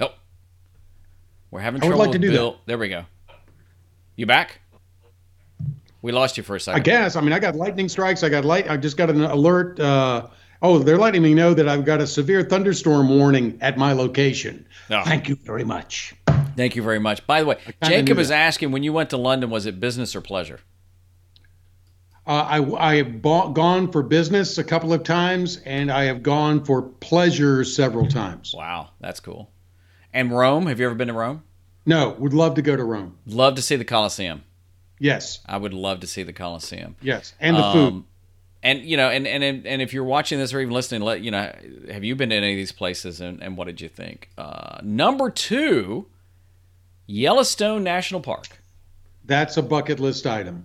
Oh, 0.00 0.14
we're 1.50 1.60
having 1.60 1.82
I 1.82 1.86
would 1.86 1.90
trouble 1.90 2.04
like 2.04 2.12
to 2.12 2.18
do 2.18 2.30
Bill. 2.30 2.60
There 2.66 2.78
we 2.78 2.88
go. 2.88 3.04
You 4.16 4.26
back? 4.26 4.60
We 6.02 6.12
lost 6.12 6.36
you 6.36 6.42
for 6.42 6.56
a 6.56 6.60
second. 6.60 6.80
I 6.80 6.84
guess. 6.84 7.16
I 7.16 7.20
mean, 7.20 7.32
I 7.32 7.38
got 7.38 7.56
lightning 7.56 7.88
strikes. 7.88 8.22
I 8.22 8.28
got 8.28 8.44
light. 8.44 8.70
I 8.70 8.76
just 8.76 8.96
got 8.96 9.10
an 9.10 9.22
alert. 9.22 9.80
Uh, 9.80 10.28
oh, 10.62 10.78
they're 10.78 10.98
letting 10.98 11.22
me 11.22 11.34
know 11.34 11.52
that 11.54 11.68
I've 11.68 11.84
got 11.84 12.00
a 12.00 12.06
severe 12.06 12.42
thunderstorm 12.42 13.08
warning 13.08 13.58
at 13.60 13.76
my 13.76 13.92
location. 13.92 14.66
Oh. 14.90 15.02
Thank 15.04 15.28
you 15.28 15.36
very 15.36 15.64
much. 15.64 16.14
Thank 16.56 16.76
you 16.76 16.82
very 16.82 16.98
much. 16.98 17.26
By 17.26 17.40
the 17.40 17.46
way, 17.46 17.58
Jacob 17.82 18.18
is 18.18 18.30
asking 18.30 18.70
when 18.70 18.82
you 18.82 18.92
went 18.92 19.10
to 19.10 19.16
London, 19.16 19.50
was 19.50 19.66
it 19.66 19.80
business 19.80 20.14
or 20.14 20.20
pleasure? 20.20 20.60
Uh, 22.26 22.30
I, 22.30 22.90
I 22.92 22.96
have 22.96 23.22
bought, 23.22 23.54
gone 23.54 23.92
for 23.92 24.02
business 24.02 24.58
a 24.58 24.64
couple 24.64 24.92
of 24.92 25.04
times, 25.04 25.58
and 25.64 25.92
I 25.92 26.04
have 26.04 26.22
gone 26.22 26.64
for 26.64 26.82
pleasure 26.82 27.62
several 27.62 28.08
times. 28.08 28.52
Wow, 28.56 28.90
that's 29.00 29.20
cool. 29.20 29.50
And 30.12 30.36
Rome, 30.36 30.66
have 30.66 30.80
you 30.80 30.86
ever 30.86 30.94
been 30.94 31.08
to 31.08 31.14
Rome? 31.14 31.44
No, 31.84 32.10
would 32.18 32.34
love 32.34 32.54
to 32.56 32.62
go 32.62 32.74
to 32.74 32.82
Rome. 32.82 33.16
Love 33.26 33.54
to 33.54 33.62
see 33.62 33.76
the 33.76 33.84
Colosseum. 33.84 34.42
Yes, 34.98 35.38
I 35.46 35.56
would 35.56 35.74
love 35.74 36.00
to 36.00 36.06
see 36.06 36.22
the 36.24 36.32
Colosseum. 36.32 36.96
yes, 37.00 37.34
and 37.38 37.56
the 37.56 37.72
food. 37.72 37.88
Um, 37.88 38.06
and 38.62 38.84
you 38.84 38.96
know, 38.96 39.08
and 39.08 39.26
and 39.28 39.44
and 39.44 39.80
if 39.82 39.92
you're 39.92 40.02
watching 40.02 40.38
this 40.40 40.52
or 40.52 40.58
even 40.60 40.74
listening, 40.74 41.02
let 41.02 41.20
you 41.20 41.30
know, 41.30 41.54
have 41.92 42.02
you 42.02 42.16
been 42.16 42.30
to 42.30 42.36
any 42.36 42.52
of 42.52 42.56
these 42.56 42.72
places 42.72 43.20
and, 43.20 43.40
and 43.40 43.56
what 43.56 43.66
did 43.66 43.80
you 43.80 43.88
think? 43.88 44.30
Uh, 44.36 44.78
number 44.82 45.30
two, 45.30 46.06
Yellowstone 47.06 47.84
National 47.84 48.20
Park. 48.20 48.48
That's 49.24 49.56
a 49.56 49.62
bucket 49.62 50.00
list 50.00 50.26
item. 50.26 50.64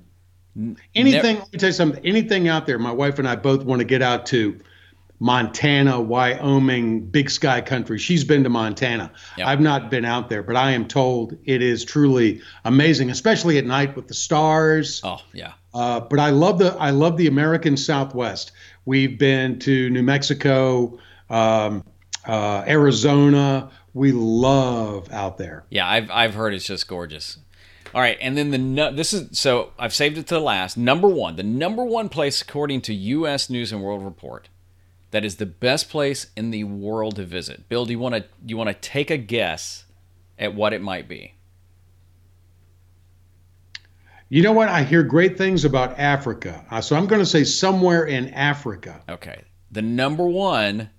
Anything, 0.96 1.38
let 1.40 1.54
me 1.54 1.60
tell 1.60 1.70
you 1.70 1.74
something, 1.74 2.06
anything 2.06 2.48
out 2.48 2.66
there, 2.66 2.78
my 2.80 2.92
wife 2.92 3.20
and 3.20 3.28
I 3.28 3.36
both 3.36 3.64
want 3.64 3.80
to 3.80 3.86
get 3.86 4.02
out 4.02 4.26
to 4.28 4.60
Montana, 5.20 6.02
Wyoming, 6.02 7.06
big 7.06 7.30
sky 7.30 7.62
country. 7.62 8.00
She's 8.00 8.24
been 8.24 8.44
to 8.44 8.50
Montana. 8.50 9.12
Yep. 9.38 9.48
I've 9.48 9.62
not 9.62 9.92
been 9.92 10.04
out 10.04 10.30
there, 10.30 10.42
but 10.42 10.56
I 10.56 10.72
am 10.72 10.88
told 10.88 11.38
it 11.46 11.62
is 11.62 11.86
truly 11.86 12.42
amazing, 12.66 13.12
especially 13.12 13.58
at 13.60 13.66
night 13.66 13.96
with 13.96 14.08
the 14.08 14.16
stars. 14.16 15.00
Oh 15.04 15.22
yeah, 15.34 15.54
Uh, 15.76 16.00
but 16.00 16.20
I 16.20 16.32
love 16.32 16.58
the 16.58 16.76
I 16.80 16.90
love 16.90 17.18
the 17.18 17.28
American 17.28 17.78
Southwest. 17.78 18.52
We've 18.86 19.18
been 19.20 19.60
to 19.60 19.90
New 19.92 20.02
Mexico, 20.02 20.98
um, 21.30 21.84
uh, 22.26 22.64
Arizona. 22.68 23.70
We 23.94 24.14
love 24.14 25.12
out 25.12 25.38
there. 25.38 25.66
yeah. 25.70 25.88
I've 25.88 26.10
I've 26.10 26.34
heard 26.34 26.54
it's 26.56 26.66
just 26.66 26.88
gorgeous. 26.88 27.38
All 27.94 28.02
right, 28.02 28.18
and 28.22 28.38
then 28.38 28.52
the 28.52 28.92
this 28.92 29.14
is 29.14 29.38
so 29.38 29.74
I've 29.78 29.94
saved 29.94 30.18
it 30.18 30.28
to 30.28 30.36
the 30.36 30.42
last. 30.42 30.78
Number 30.78 31.08
one, 31.08 31.36
the 31.36 31.44
number 31.44 31.84
one 31.84 32.10
place 32.10 32.42
according 32.42 32.82
to 32.82 32.94
U.S. 32.94 33.50
News 33.50 33.72
and 33.72 33.82
World 33.82 34.04
Report 34.04 34.50
that 35.12 35.26
is 35.26 35.36
the 35.36 35.46
best 35.46 35.90
place 35.90 36.28
in 36.36 36.52
the 36.52 36.64
world 36.64 37.18
to 37.18 37.26
visit. 37.26 37.70
Bill, 37.70 37.86
do 37.86 37.92
you 37.92 38.00
want 38.00 38.16
to 38.16 38.26
you 38.46 38.58
want 38.58 38.70
to 38.70 38.74
take 38.74 39.12
a 39.12 39.18
guess 39.18 39.86
at 40.40 40.56
what 40.56 40.74
it 40.74 40.82
might 40.82 41.08
be? 41.08 41.36
You 44.30 44.42
know 44.42 44.54
what? 44.54 44.70
I 44.70 44.84
hear 44.84 45.04
great 45.04 45.38
things 45.38 45.66
about 45.66 46.00
Africa, 46.00 46.66
uh, 46.72 46.80
so 46.80 46.96
I'm 46.96 47.06
going 47.06 47.20
to 47.20 47.26
say 47.26 47.44
somewhere 47.44 48.06
in 48.06 48.30
Africa. 48.30 49.02
Okay. 49.10 49.44
The 49.72 49.82
number 49.82 50.26
one, 50.26 50.90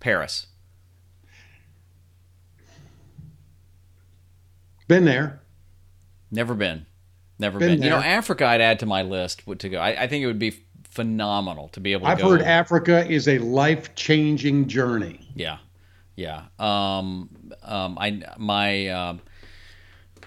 Paris. 0.00 0.48
Been 4.88 5.04
there. 5.04 5.41
Never 6.32 6.54
been. 6.54 6.86
Never 7.38 7.58
Been 7.58 7.76
been. 7.76 7.82
You 7.82 7.90
know. 7.90 7.96
Africa 7.96 8.46
I'd 8.46 8.60
add 8.60 8.80
to 8.80 8.86
my 8.86 9.02
list 9.02 9.42
to 9.58 9.68
go. 9.68 9.78
I, 9.78 10.04
I 10.04 10.06
think 10.06 10.22
it 10.22 10.26
would 10.26 10.38
be 10.38 10.64
phenomenal 10.90 11.68
to 11.70 11.80
be 11.80 11.92
able 11.92 12.06
to 12.06 12.12
I've 12.12 12.18
go. 12.18 12.30
heard 12.30 12.42
Africa 12.42 13.08
is 13.10 13.28
a 13.28 13.38
life 13.38 13.94
changing 13.94 14.68
journey. 14.68 15.28
Yeah. 15.34 15.58
Yeah. 16.16 16.44
Um, 16.58 17.30
um, 17.62 17.98
I, 17.98 18.22
my, 18.38 18.88
um, 18.88 19.20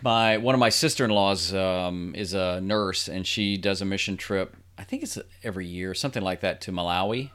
my, 0.02 0.38
one 0.38 0.56
of 0.56 0.60
my 0.60 0.70
sister-in-laws, 0.70 1.54
um, 1.54 2.14
is 2.16 2.34
a 2.34 2.60
nurse 2.62 3.08
and 3.08 3.26
she 3.26 3.58
does 3.58 3.82
a 3.82 3.86
mission 3.86 4.18
trip. 4.18 4.56
I 4.78 4.84
think 4.84 5.04
it's 5.04 5.18
every 5.44 5.68
year, 5.68 5.94
something 5.94 6.24
like 6.24 6.42
that 6.42 6.62
to 6.62 6.72
Malawi 6.72 7.32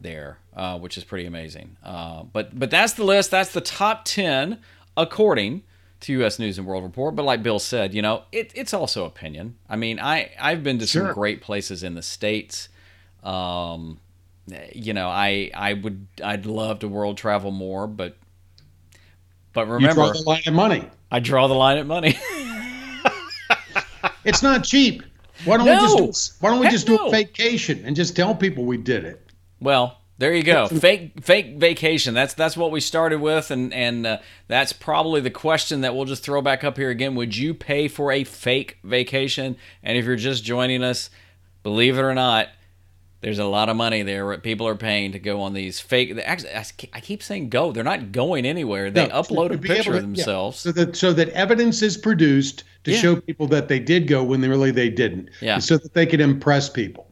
there, 0.00 0.38
uh, 0.56 0.78
which 0.78 0.98
is 0.98 1.04
pretty 1.04 1.26
amazing. 1.26 1.76
Uh, 1.84 2.24
but, 2.24 2.58
but 2.58 2.70
that's 2.70 2.94
the 2.94 3.04
list. 3.04 3.30
That's 3.30 3.52
the 3.52 3.60
top 3.60 4.04
10 4.04 4.58
according 4.96 5.62
to 6.02 6.12
U.S. 6.14 6.38
News 6.38 6.58
and 6.58 6.66
World 6.66 6.84
Report. 6.84 7.16
But 7.16 7.24
like 7.24 7.42
Bill 7.42 7.58
said, 7.58 7.94
you 7.94 8.02
know, 8.02 8.22
it, 8.32 8.52
it's 8.54 8.72
also 8.74 9.04
opinion. 9.04 9.56
I 9.68 9.76
mean, 9.76 9.98
I, 9.98 10.30
I've 10.38 10.62
been 10.62 10.78
to 10.78 10.86
some 10.86 11.12
great 11.12 11.40
places 11.40 11.82
in 11.82 11.94
the 11.94 12.02
States. 12.02 12.68
Um, 13.22 14.00
you 14.74 14.92
know, 14.92 15.08
I 15.08 15.50
I 15.54 15.74
would 15.74 16.06
I'd 16.22 16.46
love 16.46 16.80
to 16.80 16.88
world 16.88 17.16
travel 17.16 17.50
more, 17.50 17.86
but 17.86 18.16
but 19.52 19.66
You 19.66 19.74
remember, 19.74 19.94
draw 19.94 20.12
the 20.12 20.22
line 20.22 20.42
of 20.46 20.54
money. 20.54 20.84
I 21.10 21.20
draw 21.20 21.46
the 21.46 21.54
line 21.54 21.78
at 21.78 21.86
money. 21.86 22.18
It's 24.24 24.42
not 24.42 24.62
cheap. 24.64 25.02
Why 25.44 25.56
don't 25.56 25.66
No. 25.66 25.72
we 25.74 25.80
just 25.80 25.96
do, 25.96 26.36
why 26.40 26.50
don't 26.50 26.60
we 26.60 26.66
Heck 26.66 26.72
just 26.72 26.86
do 26.86 26.94
no. 26.96 27.08
a 27.08 27.10
vacation 27.10 27.82
and 27.84 27.96
just 27.96 28.14
tell 28.14 28.34
people 28.34 28.64
we 28.64 28.76
did 28.76 29.04
it? 29.04 29.20
well, 29.60 29.98
there 30.18 30.34
you 30.34 30.42
go. 30.42 30.68
Fake 30.68 31.22
fake 31.24 31.56
vacation. 31.58 32.14
That's 32.14 32.34
that's 32.34 32.56
what 32.56 32.70
we 32.70 32.80
started 32.80 33.20
with, 33.20 33.50
and 33.50 33.72
and 33.74 34.06
uh, 34.06 34.18
that's 34.46 34.72
probably 34.72 35.20
the 35.20 35.30
question 35.30 35.80
that 35.80 35.94
we'll 35.96 36.04
just 36.04 36.22
throw 36.22 36.40
back 36.42 36.62
up 36.64 36.76
here 36.76 36.90
again. 36.90 37.14
Would 37.16 37.36
you 37.36 37.54
pay 37.54 37.88
for 37.88 38.12
a 38.12 38.22
fake 38.24 38.78
vacation? 38.84 39.56
And 39.82 39.96
if 39.98 40.04
you're 40.04 40.16
just 40.16 40.44
joining 40.44 40.82
us, 40.84 41.10
believe 41.62 41.98
it 41.98 42.02
or 42.02 42.14
not. 42.14 42.48
There's 43.20 43.38
a 43.38 43.44
lot 43.44 43.68
of 43.68 43.76
money 43.76 44.02
there. 44.02 44.26
What 44.26 44.42
people 44.42 44.66
are 44.66 44.74
paying 44.74 45.12
to 45.12 45.20
go 45.20 45.42
on 45.42 45.52
these 45.54 45.78
fake. 45.78 46.18
Actually, 46.24 46.50
I 46.92 46.98
keep 46.98 47.22
saying 47.22 47.50
go. 47.50 47.70
They're 47.70 47.84
not 47.84 48.10
going 48.10 48.44
anywhere. 48.44 48.90
They 48.90 49.06
No, 49.06 49.22
upload 49.22 49.50
to 49.50 49.54
a 49.54 49.58
picture 49.58 49.90
able 49.90 49.94
of 49.94 49.94
to- 49.94 49.94
yeah, 49.94 50.00
themselves. 50.00 50.58
so 50.58 50.72
that 50.72 50.96
so 50.96 51.12
that 51.12 51.28
evidence 51.28 51.82
is 51.82 51.96
produced 51.96 52.64
to 52.82 52.90
Yeah. 52.90 52.98
show 52.98 53.16
people 53.20 53.46
that 53.46 53.68
they 53.68 53.78
did 53.78 54.08
go 54.08 54.24
when 54.24 54.40
they 54.40 54.48
really 54.48 54.72
they 54.72 54.88
didn't. 54.90 55.28
Yeah. 55.40 55.58
So 55.58 55.76
that 55.76 55.94
they 55.94 56.04
could 56.04 56.20
impress 56.20 56.68
people. 56.68 57.11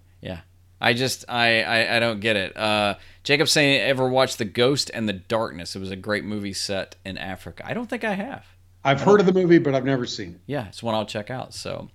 I 0.81 0.95
just 0.95 1.27
I, 1.29 1.63
I, 1.63 1.97
I 1.97 2.01
don't 2.01 2.21
get 2.21 2.37
it. 2.37 2.57
Uh, 2.57 2.95
Jacob 3.23 3.49
saying 3.49 3.81
ever 3.83 4.09
watched 4.09 4.39
The 4.39 4.47
Ghost 4.47 4.91
and 4.95 5.07
the 5.09 5.13
Darkness? 5.13 5.77
It 5.77 5.81
was 5.81 5.91
a 5.91 5.97
great 5.97 6.25
movie 6.25 6.55
set 6.55 6.97
in 7.05 7.19
Africa. 7.19 7.65
I 7.67 7.75
don't 7.75 7.89
think 7.91 8.03
I 8.05 8.15
have. 8.15 8.47
I've 8.83 9.03
heard 9.03 9.21
of 9.21 9.27
the 9.27 9.33
movie, 9.35 9.59
but 9.59 9.75
I've 9.75 9.85
never 9.85 10.07
seen 10.07 10.31
it. 10.37 10.41
Yeah, 10.47 10.69
it's 10.69 10.83
one 10.83 10.95
I'll 10.95 11.05
check 11.05 11.31
out. 11.31 11.53
So, 11.53 11.91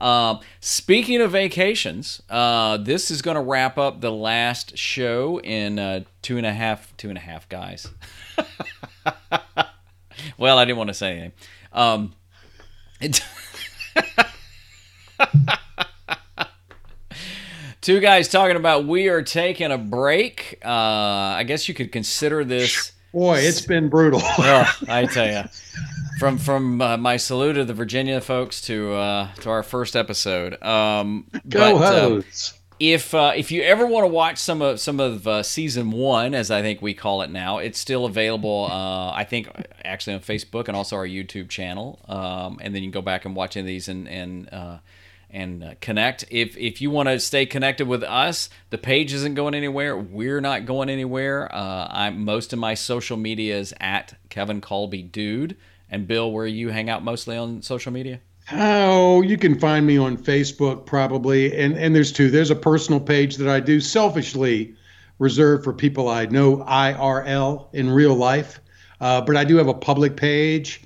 um, 0.00 0.38
speaking 0.60 1.20
of 1.20 1.32
vacations, 1.32 2.22
uh, 2.30 2.76
this 2.76 3.10
is 3.10 3.20
going 3.20 3.34
to 3.34 3.40
wrap 3.40 3.78
up 3.78 4.00
the 4.00 4.12
last 4.12 4.78
show 4.78 5.40
in 5.40 5.80
uh, 5.80 6.04
two 6.22 6.36
and 6.36 6.46
a 6.46 6.52
half 6.52 6.96
two 6.96 7.08
and 7.08 7.18
a 7.18 7.20
half 7.20 7.48
guys. 7.48 7.88
well, 10.38 10.56
I 10.56 10.64
didn't 10.64 10.78
want 10.78 10.88
to 10.88 10.94
say 10.94 11.10
anything. 11.12 11.32
Um, 11.72 12.14
it- 13.00 13.24
Two 17.90 17.98
guys 17.98 18.28
talking 18.28 18.54
about 18.54 18.86
we 18.86 19.08
are 19.08 19.20
taking 19.20 19.72
a 19.72 19.76
break. 19.76 20.60
Uh, 20.64 20.68
I 20.68 21.42
guess 21.42 21.66
you 21.66 21.74
could 21.74 21.90
consider 21.90 22.44
this. 22.44 22.92
Boy, 23.12 23.38
it's 23.38 23.62
been 23.62 23.88
brutal. 23.88 24.20
Oh, 24.38 24.72
I 24.88 25.06
tell 25.06 25.26
you, 25.26 25.48
from 26.20 26.38
from 26.38 26.80
uh, 26.80 26.96
my 26.98 27.16
salute 27.16 27.54
to 27.54 27.64
the 27.64 27.74
Virginia 27.74 28.20
folks 28.20 28.60
to 28.60 28.92
uh, 28.92 29.34
to 29.40 29.50
our 29.50 29.64
first 29.64 29.96
episode. 29.96 30.62
Um, 30.62 31.26
Go 31.48 31.78
but, 31.80 31.84
hoes. 31.84 32.54
if 32.78 33.12
uh, 33.12 33.32
if 33.34 33.50
you 33.50 33.62
ever 33.62 33.88
want 33.88 34.04
to 34.04 34.08
watch 34.08 34.38
some 34.38 34.62
of 34.62 34.78
some 34.78 35.00
of 35.00 35.26
uh, 35.26 35.42
season 35.42 35.90
one, 35.90 36.32
as 36.32 36.52
I 36.52 36.62
think 36.62 36.80
we 36.80 36.94
call 36.94 37.22
it 37.22 37.30
now, 37.30 37.58
it's 37.58 37.80
still 37.80 38.04
available. 38.04 38.68
Uh, 38.70 39.10
I 39.10 39.24
think 39.24 39.48
actually 39.84 40.14
on 40.14 40.20
Facebook 40.20 40.68
and 40.68 40.76
also 40.76 40.94
our 40.94 41.08
YouTube 41.08 41.48
channel. 41.48 41.98
Um, 42.06 42.60
and 42.62 42.72
then 42.72 42.84
you 42.84 42.88
can 42.92 43.00
go 43.00 43.02
back 43.02 43.24
and 43.24 43.34
watch 43.34 43.56
any 43.56 43.62
of 43.62 43.66
these 43.66 43.88
and 43.88 44.06
and 44.06 44.48
uh, 44.52 44.78
and 45.32 45.62
uh, 45.64 45.74
connect. 45.80 46.24
If 46.30 46.56
if 46.56 46.80
you 46.80 46.90
want 46.90 47.08
to 47.08 47.20
stay 47.20 47.46
connected 47.46 47.86
with 47.86 48.02
us, 48.02 48.48
the 48.70 48.78
page 48.78 49.12
isn't 49.12 49.34
going 49.34 49.54
anywhere. 49.54 49.96
We're 49.96 50.40
not 50.40 50.66
going 50.66 50.90
anywhere. 50.90 51.54
Uh, 51.54 51.88
I'm 51.90 52.24
most 52.24 52.52
of 52.52 52.58
my 52.58 52.74
social 52.74 53.16
media 53.16 53.58
is 53.58 53.74
at 53.80 54.14
Kevin 54.28 54.60
Colby 54.60 55.02
Dude. 55.02 55.56
And 55.90 56.06
Bill, 56.06 56.30
where 56.30 56.46
you 56.46 56.68
hang 56.68 56.88
out 56.88 57.02
mostly 57.02 57.36
on 57.36 57.62
social 57.62 57.92
media? 57.92 58.20
Oh, 58.52 59.22
you 59.22 59.36
can 59.36 59.58
find 59.58 59.86
me 59.86 59.98
on 59.98 60.16
Facebook 60.16 60.86
probably, 60.86 61.56
and 61.56 61.76
and 61.76 61.94
there's 61.94 62.12
two. 62.12 62.30
There's 62.30 62.50
a 62.50 62.56
personal 62.56 63.00
page 63.00 63.36
that 63.36 63.48
I 63.48 63.60
do 63.60 63.80
selfishly 63.80 64.74
reserved 65.18 65.64
for 65.64 65.72
people 65.72 66.08
I 66.08 66.26
know 66.26 66.58
IRL 66.58 67.68
in 67.72 67.90
real 67.90 68.14
life, 68.14 68.60
uh, 69.00 69.20
but 69.20 69.36
I 69.36 69.44
do 69.44 69.56
have 69.56 69.68
a 69.68 69.74
public 69.74 70.16
page. 70.16 70.82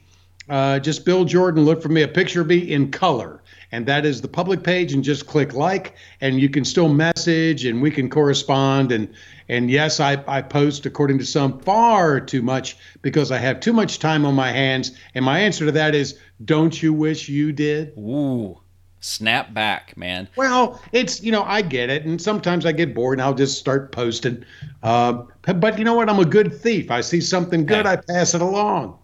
Uh, 0.48 0.78
just 0.78 1.04
Bill 1.04 1.24
Jordan, 1.24 1.64
look 1.64 1.82
for 1.82 1.88
me 1.88 2.02
a 2.02 2.08
picture 2.08 2.42
of 2.42 2.48
me 2.48 2.58
in 2.58 2.90
color, 2.90 3.42
and 3.72 3.86
that 3.86 4.04
is 4.04 4.20
the 4.20 4.28
public 4.28 4.62
page. 4.62 4.92
And 4.92 5.02
just 5.02 5.26
click 5.26 5.54
like, 5.54 5.94
and 6.20 6.38
you 6.40 6.48
can 6.48 6.64
still 6.64 6.88
message, 6.88 7.64
and 7.64 7.80
we 7.80 7.90
can 7.90 8.10
correspond. 8.10 8.92
And 8.92 9.08
and 9.48 9.70
yes, 9.70 10.00
I, 10.00 10.22
I 10.26 10.42
post 10.42 10.86
according 10.86 11.18
to 11.18 11.26
some 11.26 11.60
far 11.60 12.20
too 12.20 12.42
much 12.42 12.76
because 13.02 13.30
I 13.30 13.38
have 13.38 13.60
too 13.60 13.72
much 13.72 13.98
time 13.98 14.24
on 14.24 14.34
my 14.34 14.50
hands. 14.50 14.92
And 15.14 15.24
my 15.24 15.40
answer 15.40 15.66
to 15.66 15.72
that 15.72 15.94
is 15.94 16.18
don't 16.44 16.82
you 16.82 16.92
wish 16.92 17.28
you 17.28 17.52
did? 17.52 17.92
Ooh, 17.98 18.58
snap 19.00 19.52
back, 19.52 19.96
man. 19.96 20.28
Well, 20.36 20.80
it's, 20.92 21.22
you 21.22 21.30
know, 21.30 21.42
I 21.42 21.62
get 21.62 21.90
it. 21.90 22.04
And 22.04 22.20
sometimes 22.20 22.64
I 22.64 22.72
get 22.72 22.94
bored 22.94 23.18
and 23.18 23.22
I'll 23.22 23.34
just 23.34 23.58
start 23.58 23.92
posting. 23.92 24.44
Uh, 24.82 25.24
but 25.42 25.78
you 25.78 25.84
know 25.84 25.94
what? 25.94 26.08
I'm 26.08 26.18
a 26.18 26.24
good 26.24 26.52
thief. 26.58 26.90
I 26.90 27.02
see 27.02 27.20
something 27.20 27.66
good, 27.66 27.86
I 27.86 27.96
pass 27.96 28.34
it 28.34 28.40
along. 28.40 28.98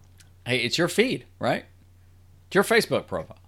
Hey, 0.46 0.58
it's 0.58 0.78
your 0.78 0.88
feed, 0.88 1.26
right? 1.38 1.64
It's 2.48 2.54
your 2.54 2.64
Facebook 2.64 3.06
profile. 3.06 3.38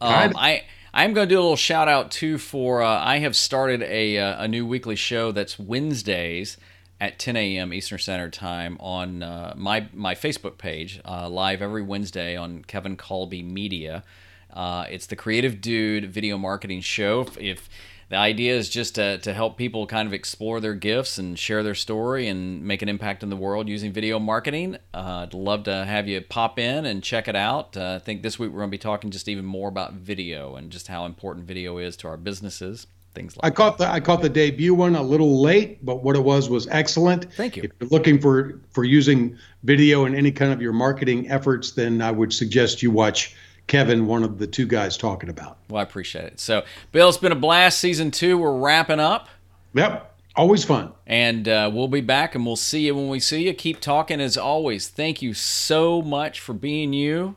Um, 0.00 0.34
I. 0.36 0.64
I'm 0.96 1.12
going 1.12 1.28
to 1.28 1.34
do 1.34 1.40
a 1.40 1.42
little 1.42 1.56
shout 1.56 1.88
out 1.88 2.12
too 2.12 2.38
for 2.38 2.80
uh, 2.80 3.04
I 3.04 3.18
have 3.18 3.34
started 3.34 3.82
a, 3.82 4.16
uh, 4.16 4.44
a 4.44 4.46
new 4.46 4.64
weekly 4.64 4.94
show 4.94 5.32
that's 5.32 5.58
Wednesdays 5.58 6.56
at 7.00 7.18
10 7.18 7.36
a.m. 7.36 7.74
Eastern 7.74 7.98
Standard 7.98 8.32
Time 8.32 8.76
on 8.78 9.22
uh, 9.22 9.54
my 9.56 9.88
my 9.92 10.14
Facebook 10.14 10.56
page, 10.56 11.00
uh, 11.04 11.28
live 11.28 11.62
every 11.62 11.82
Wednesday 11.82 12.36
on 12.36 12.62
Kevin 12.62 12.96
Colby 12.96 13.42
Media. 13.42 14.04
Uh, 14.52 14.86
it's 14.88 15.06
the 15.06 15.16
Creative 15.16 15.60
Dude 15.60 16.10
Video 16.10 16.38
Marketing 16.38 16.80
Show. 16.80 17.22
If, 17.22 17.38
if 17.38 17.68
the 18.08 18.16
idea 18.16 18.54
is 18.54 18.68
just 18.68 18.96
to, 18.96 19.18
to 19.18 19.32
help 19.32 19.56
people 19.56 19.86
kind 19.86 20.06
of 20.06 20.12
explore 20.12 20.60
their 20.60 20.74
gifts 20.74 21.18
and 21.18 21.38
share 21.38 21.62
their 21.62 21.74
story 21.74 22.28
and 22.28 22.62
make 22.62 22.82
an 22.82 22.88
impact 22.88 23.22
in 23.22 23.30
the 23.30 23.36
world 23.36 23.68
using 23.68 23.92
video 23.92 24.18
marketing. 24.18 24.76
Uh, 24.92 25.26
I'd 25.26 25.34
love 25.34 25.64
to 25.64 25.84
have 25.84 26.08
you 26.08 26.20
pop 26.20 26.58
in 26.58 26.84
and 26.84 27.02
check 27.02 27.28
it 27.28 27.36
out. 27.36 27.76
Uh, 27.76 27.94
I 27.94 27.98
think 27.98 28.22
this 28.22 28.38
week 28.38 28.50
we're 28.50 28.58
going 28.58 28.70
to 28.70 28.74
be 28.74 28.78
talking 28.78 29.10
just 29.10 29.28
even 29.28 29.44
more 29.44 29.68
about 29.68 29.94
video 29.94 30.56
and 30.56 30.70
just 30.70 30.88
how 30.88 31.06
important 31.06 31.46
video 31.46 31.78
is 31.78 31.96
to 31.98 32.08
our 32.08 32.16
businesses. 32.16 32.86
Things 33.14 33.36
like 33.36 33.44
I 33.44 33.54
caught 33.54 33.78
the 33.78 33.88
I 33.88 34.00
caught 34.00 34.22
the 34.22 34.28
debut 34.28 34.74
one 34.74 34.96
a 34.96 35.02
little 35.02 35.40
late, 35.40 35.84
but 35.84 36.02
what 36.02 36.16
it 36.16 36.24
was 36.24 36.50
was 36.50 36.66
excellent. 36.66 37.32
Thank 37.34 37.56
you. 37.56 37.62
If 37.62 37.70
you're 37.78 37.88
looking 37.90 38.20
for 38.20 38.60
for 38.70 38.82
using 38.82 39.38
video 39.62 40.04
in 40.04 40.16
any 40.16 40.32
kind 40.32 40.52
of 40.52 40.60
your 40.60 40.72
marketing 40.72 41.30
efforts, 41.30 41.70
then 41.70 42.02
I 42.02 42.10
would 42.10 42.32
suggest 42.32 42.82
you 42.82 42.90
watch 42.90 43.36
Kevin, 43.66 44.06
one 44.06 44.22
of 44.22 44.38
the 44.38 44.46
two 44.46 44.66
guys 44.66 44.96
talking 44.96 45.30
about. 45.30 45.58
Well, 45.68 45.80
I 45.80 45.82
appreciate 45.82 46.24
it. 46.24 46.40
So, 46.40 46.64
Bill, 46.92 47.08
it's 47.08 47.18
been 47.18 47.32
a 47.32 47.36
blast. 47.36 47.78
Season 47.78 48.10
two, 48.10 48.36
we're 48.38 48.56
wrapping 48.56 49.00
up. 49.00 49.28
Yep. 49.74 50.12
Always 50.36 50.64
fun. 50.64 50.92
And 51.06 51.48
uh, 51.48 51.70
we'll 51.72 51.88
be 51.88 52.00
back 52.00 52.34
and 52.34 52.44
we'll 52.44 52.56
see 52.56 52.86
you 52.86 52.94
when 52.94 53.08
we 53.08 53.20
see 53.20 53.46
you. 53.46 53.54
Keep 53.54 53.80
talking 53.80 54.20
as 54.20 54.36
always. 54.36 54.88
Thank 54.88 55.22
you 55.22 55.32
so 55.32 56.02
much 56.02 56.40
for 56.40 56.52
being 56.52 56.92
you. 56.92 57.36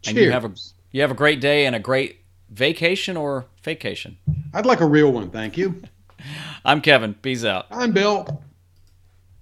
Cheers. 0.00 0.16
And 0.16 0.24
you 0.24 0.32
have 0.32 0.44
a 0.44 0.52
you 0.90 1.00
have 1.02 1.10
a 1.10 1.14
great 1.14 1.40
day 1.40 1.66
and 1.66 1.76
a 1.76 1.78
great 1.78 2.20
vacation 2.50 3.16
or 3.16 3.46
vacation. 3.62 4.18
I'd 4.54 4.66
like 4.66 4.80
a 4.80 4.86
real 4.86 5.12
one, 5.12 5.30
thank 5.30 5.56
you. 5.56 5.82
I'm 6.64 6.80
Kevin. 6.80 7.14
Peace 7.14 7.44
out. 7.44 7.66
I'm 7.70 7.92
Bill. 7.92 8.42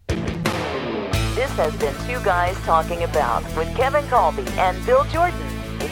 This 0.09 1.51
has 1.53 1.75
been 1.77 1.95
Two 2.07 2.23
Guys 2.25 2.57
Talking 2.65 3.03
About 3.05 3.43
with 3.57 3.75
Kevin 3.77 4.07
Colby 4.09 4.45
and 4.59 4.85
Bill 4.85 5.05
Jordan. 5.07 5.41